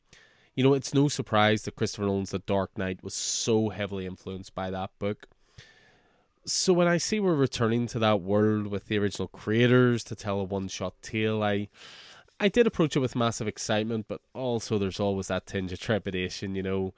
[0.57, 4.55] You know, it's no surprise that Christopher Nolan's The Dark Knight was so heavily influenced
[4.55, 5.27] by that book.
[6.47, 10.39] So when I see we're returning to that world with the original creators to tell
[10.39, 11.67] a one-shot tale, I
[12.39, 16.55] I did approach it with massive excitement, but also there's always that tinge of trepidation,
[16.55, 16.95] you know.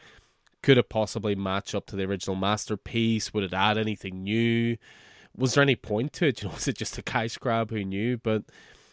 [0.64, 3.34] Could it possibly match up to the original masterpiece?
[3.34, 4.78] Would it add anything new?
[5.36, 6.42] Was there any point to it?
[6.44, 7.72] You know, was it just a cash grab?
[7.72, 8.16] Who knew?
[8.16, 8.44] But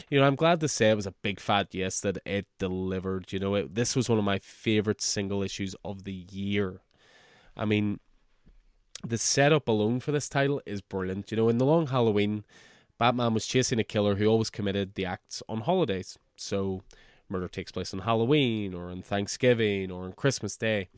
[0.09, 3.33] you know, I'm glad to say it was a big fat yes that it delivered.
[3.33, 6.81] You know, it, this was one of my favorite single issues of the year.
[7.57, 7.99] I mean,
[9.05, 11.31] the setup alone for this title is brilliant.
[11.31, 12.45] You know, in the long Halloween,
[12.99, 16.19] Batman was chasing a killer who always committed the acts on holidays.
[16.37, 16.83] So,
[17.29, 20.89] murder takes place on Halloween or on Thanksgiving or on Christmas Day.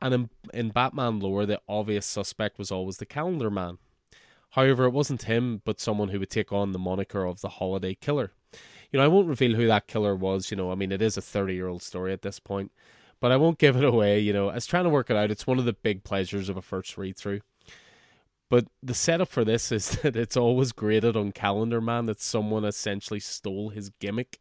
[0.00, 3.78] And in, in Batman lore, the obvious suspect was always the calendar man.
[4.54, 7.94] However, it wasn't him, but someone who would take on the moniker of the holiday
[7.94, 8.30] killer.
[8.92, 10.52] You know, I won't reveal who that killer was.
[10.52, 12.70] You know, I mean, it is a 30 year old story at this point,
[13.18, 14.20] but I won't give it away.
[14.20, 15.32] You know, I was trying to work it out.
[15.32, 17.40] It's one of the big pleasures of a first read through.
[18.48, 22.64] But the setup for this is that it's always graded on Calendar Man that someone
[22.64, 24.38] essentially stole his gimmick.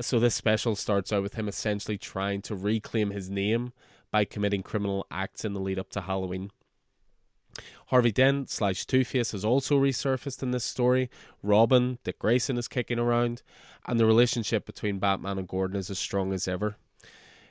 [0.00, 3.72] So this special starts out with him essentially trying to reclaim his name
[4.12, 6.52] by committing criminal acts in the lead up to Halloween.
[7.86, 11.08] Harvey Dent slash Two Face has also resurfaced in this story.
[11.42, 13.42] Robin, Dick Grayson is kicking around,
[13.86, 16.76] and the relationship between Batman and Gordon is as strong as ever.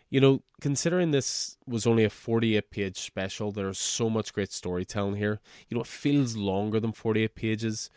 [0.10, 5.16] You know, considering this was only a 48 page special, there's so much great storytelling
[5.16, 5.40] here.
[5.70, 7.90] You know, it feels longer than 48 pages.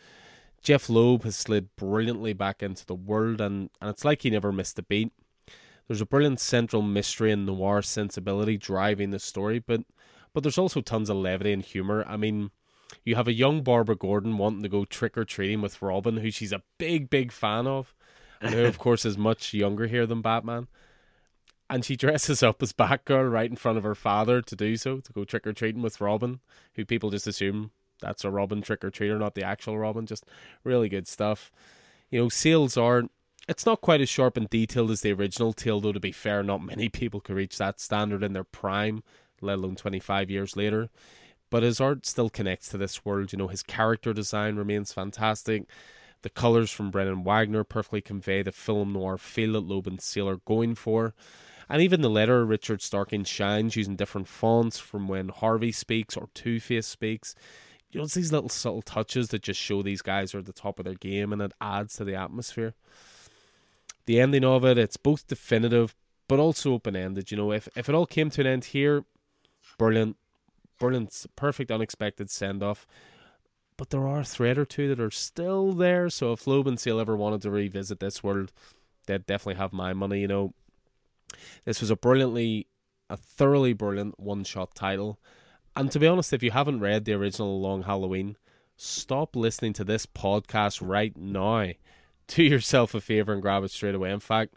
[0.61, 4.51] Jeph Loeb has slid brilliantly back into the world, and, and it's like he never
[4.51, 5.11] missed a beat.
[5.87, 9.81] There's a brilliant central mystery and noir sensibility driving the story, but
[10.33, 12.03] but there's also tons of levity and humor.
[12.07, 12.51] I mean,
[13.03, 16.31] you have a young Barbara Gordon wanting to go trick or treating with Robin, who
[16.31, 17.93] she's a big, big fan of,
[18.41, 20.67] and who, of course, is much younger here than Batman.
[21.69, 24.99] And she dresses up as Batgirl right in front of her father to do so,
[25.01, 26.39] to go trick or treating with Robin,
[26.73, 27.71] who people just assume
[28.01, 30.05] that's a Robin trick or treater, not the actual Robin.
[30.05, 30.25] Just
[30.63, 31.51] really good stuff.
[32.09, 33.03] You know, Sales are
[33.47, 36.43] it's not quite as sharp and detailed as the original tale, though to be fair,
[36.43, 39.03] not many people could reach that standard in their prime,
[39.41, 40.89] let alone twenty five years later.
[41.49, 45.63] But his art still connects to this world, you know, his character design remains fantastic.
[46.21, 50.29] The colours from Brennan Wagner perfectly convey the film noir feel that Loeb and Sale
[50.29, 51.15] are going for.
[51.67, 56.29] And even the letter Richard Starkey shines using different fonts from when Harvey speaks or
[56.33, 57.35] Two Face speaks
[57.91, 60.53] you know, it's these little subtle touches that just show these guys are at the
[60.53, 62.75] top of their game and it adds to the atmosphere.
[64.05, 65.95] The ending of it, it's both definitive
[66.27, 67.31] but also open ended.
[67.31, 69.05] You know, if, if it all came to an end here,
[69.79, 70.17] brilliant,
[70.77, 72.85] brilliant, perfect, unexpected send off.
[73.77, 76.09] But there are a thread or two that are still there.
[76.09, 78.51] So if Loeb and Sale ever wanted to revisit this world,
[79.07, 80.19] they'd definitely have my money.
[80.19, 80.53] You know,
[81.65, 82.67] this was a brilliantly,
[83.09, 85.17] a thoroughly brilliant one shot title.
[85.75, 88.35] And to be honest, if you haven't read the original Long Halloween,
[88.75, 91.71] stop listening to this podcast right now.
[92.27, 94.11] Do yourself a favor and grab it straight away.
[94.11, 94.55] In fact,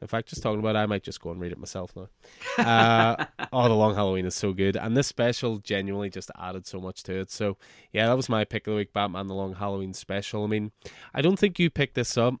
[0.00, 2.08] in fact, just talking about it, I might just go and read it myself now.
[2.56, 6.80] Uh, oh, the Long Halloween is so good, and this special genuinely just added so
[6.80, 7.30] much to it.
[7.30, 7.58] So,
[7.92, 10.44] yeah, that was my pick of the week, Batman: The Long Halloween special.
[10.44, 10.72] I mean,
[11.12, 12.34] I don't think you picked this up.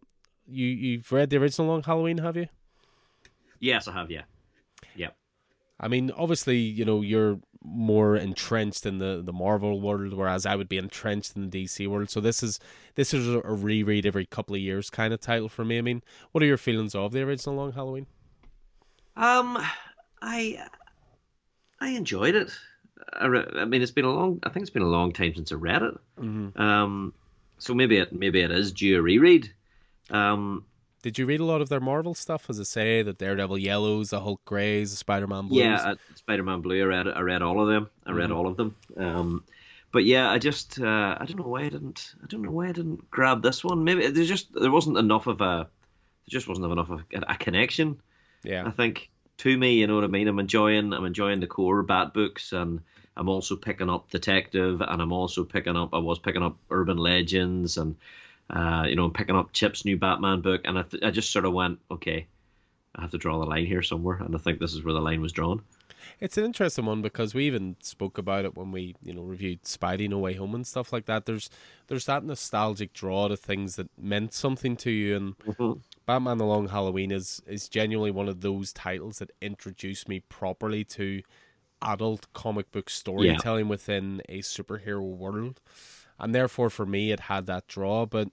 [0.46, 2.46] You you've read the original Long Halloween, have you?
[3.58, 4.10] Yes, I have.
[4.10, 4.22] Yeah.
[5.80, 10.54] I mean, obviously, you know, you're more entrenched in the, the Marvel world, whereas I
[10.54, 12.10] would be entrenched in the DC world.
[12.10, 12.60] So this is
[12.94, 15.78] this is a reread every couple of years kind of title for me.
[15.78, 16.02] I mean,
[16.32, 18.06] what are your feelings of the original Long Halloween?
[19.16, 19.58] Um,
[20.20, 20.66] I
[21.80, 22.50] I enjoyed it.
[23.14, 24.40] I, re- I mean, it's been a long.
[24.42, 25.94] I think it's been a long time since I read it.
[26.18, 26.60] Mm-hmm.
[26.60, 27.14] Um,
[27.58, 29.50] so maybe it maybe it is due a reread.
[30.10, 30.64] Um,
[31.02, 32.50] did you read a lot of their Marvel stuff?
[32.50, 35.60] As I say, the Daredevil Yellows, the Hulk Greys, the Spider Man Blues.
[35.60, 36.80] Yeah, uh, Spider Man Blue.
[36.82, 37.88] I read I read all of them.
[38.06, 38.38] I read mm-hmm.
[38.38, 38.76] all of them.
[38.96, 39.44] Um,
[39.92, 42.68] but yeah, I just uh, I don't know why I didn't I don't know why
[42.68, 43.84] I didn't grab this one.
[43.84, 45.68] Maybe there's just there wasn't enough of a
[46.26, 48.00] there just wasn't enough of a, a connection.
[48.44, 50.28] Yeah, I think to me, you know what I mean.
[50.28, 52.80] I'm enjoying I'm enjoying the core Bat books, and
[53.16, 56.98] I'm also picking up Detective, and I'm also picking up I was picking up Urban
[56.98, 57.96] Legends and
[58.50, 61.44] uh, you know, picking up Chip's new Batman book, and I, th- I just sort
[61.44, 62.26] of went, okay,
[62.94, 65.00] I have to draw the line here somewhere, and I think this is where the
[65.00, 65.62] line was drawn.
[66.18, 69.62] It's an interesting one because we even spoke about it when we, you know, reviewed
[69.62, 71.24] Spidey No Way Home and stuff like that.
[71.24, 71.48] There's
[71.86, 75.80] there's that nostalgic draw to things that meant something to you, and mm-hmm.
[76.04, 80.84] Batman: The Long Halloween is is genuinely one of those titles that introduced me properly
[80.84, 81.22] to
[81.82, 83.70] adult comic book storytelling yeah.
[83.70, 85.60] within a superhero world
[86.20, 88.28] and therefore for me it had that draw, but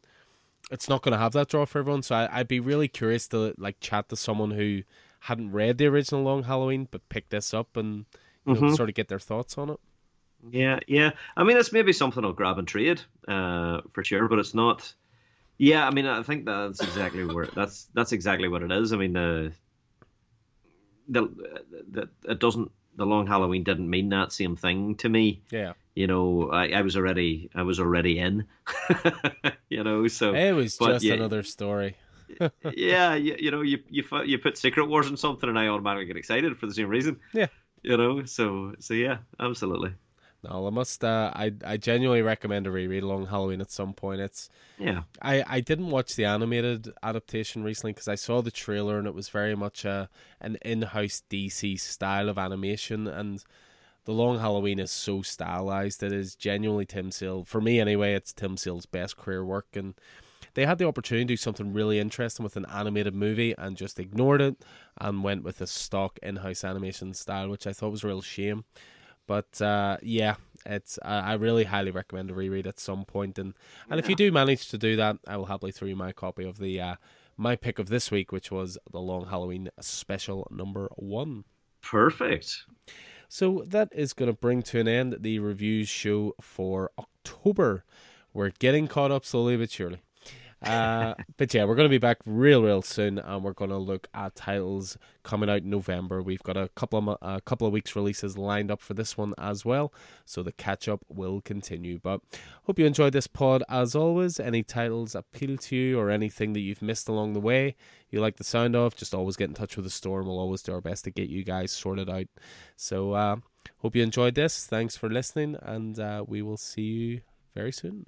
[0.71, 2.03] it's not going to have that draw for everyone.
[2.03, 4.83] So I, would be really curious to like chat to someone who
[5.21, 8.05] hadn't read the original Long Halloween but picked this up and
[8.45, 8.75] you know, mm-hmm.
[8.75, 9.79] sort of get their thoughts on it.
[10.51, 11.11] Yeah, yeah.
[11.35, 14.93] I mean, it's maybe something I'll grab and trade uh, for sure, but it's not.
[15.57, 18.93] Yeah, I mean, I think that's exactly where that's that's exactly what it is.
[18.93, 19.51] I mean, the
[21.09, 21.27] the,
[21.89, 25.41] the it doesn't the long Halloween didn't mean that same thing to me.
[25.49, 28.45] Yeah you know, I, I was already I was already in,
[29.69, 30.07] you know.
[30.07, 31.97] So it was just yeah, another story.
[32.75, 36.05] yeah, you, you know, you you you put Secret Wars in something, and I automatically
[36.05, 37.19] get excited for the same reason.
[37.33, 37.47] Yeah,
[37.81, 38.25] you know.
[38.25, 39.95] So so yeah, absolutely.
[40.43, 41.03] No, I must.
[41.03, 44.21] Uh, I I genuinely recommend a reread along Halloween at some point.
[44.21, 45.01] It's yeah.
[45.19, 49.15] I I didn't watch the animated adaptation recently because I saw the trailer and it
[49.15, 53.43] was very much a an in-house DC style of animation and
[54.07, 56.01] the Long Halloween is so stylized.
[56.01, 57.43] It is genuinely Tim Sale.
[57.43, 59.67] For me, anyway, it's Tim Sale's best career work.
[59.75, 59.95] And
[60.53, 63.99] they had the opportunity to do something really interesting with an animated movie and just
[63.99, 64.63] ignored it
[64.97, 68.21] and went with a stock in house animation style, which I thought was a real
[68.21, 68.63] shame.
[69.27, 70.35] But uh, yeah,
[70.65, 73.37] it's I really highly recommend a reread at some point.
[73.37, 73.55] And,
[73.89, 74.05] and yeah.
[74.05, 76.59] if you do manage to do that, I will happily throw you my copy of
[76.59, 76.95] the uh,
[77.35, 81.43] my pick of this week, which was the Long Halloween special number one.
[81.81, 82.63] Perfect.
[83.27, 87.83] So that is going to bring to an end the reviews show for October.
[88.33, 89.99] We're getting caught up slowly but surely.
[90.61, 93.77] Uh, but yeah, we're going to be back real, real soon, and we're going to
[93.77, 96.21] look at titles coming out in November.
[96.21, 99.35] We've got a couple of a couple of weeks releases lined up for this one
[99.37, 99.93] as well,
[100.25, 101.99] so the catch up will continue.
[102.01, 102.21] But
[102.63, 104.39] hope you enjoyed this pod as always.
[104.39, 107.75] Any titles appeal to you or anything that you've missed along the way,
[108.09, 110.39] you like the sound of, just always get in touch with the store, and we'll
[110.39, 112.27] always do our best to get you guys sorted out.
[112.75, 113.35] So uh,
[113.79, 114.65] hope you enjoyed this.
[114.65, 117.21] Thanks for listening, and uh, we will see you
[117.53, 118.07] very soon.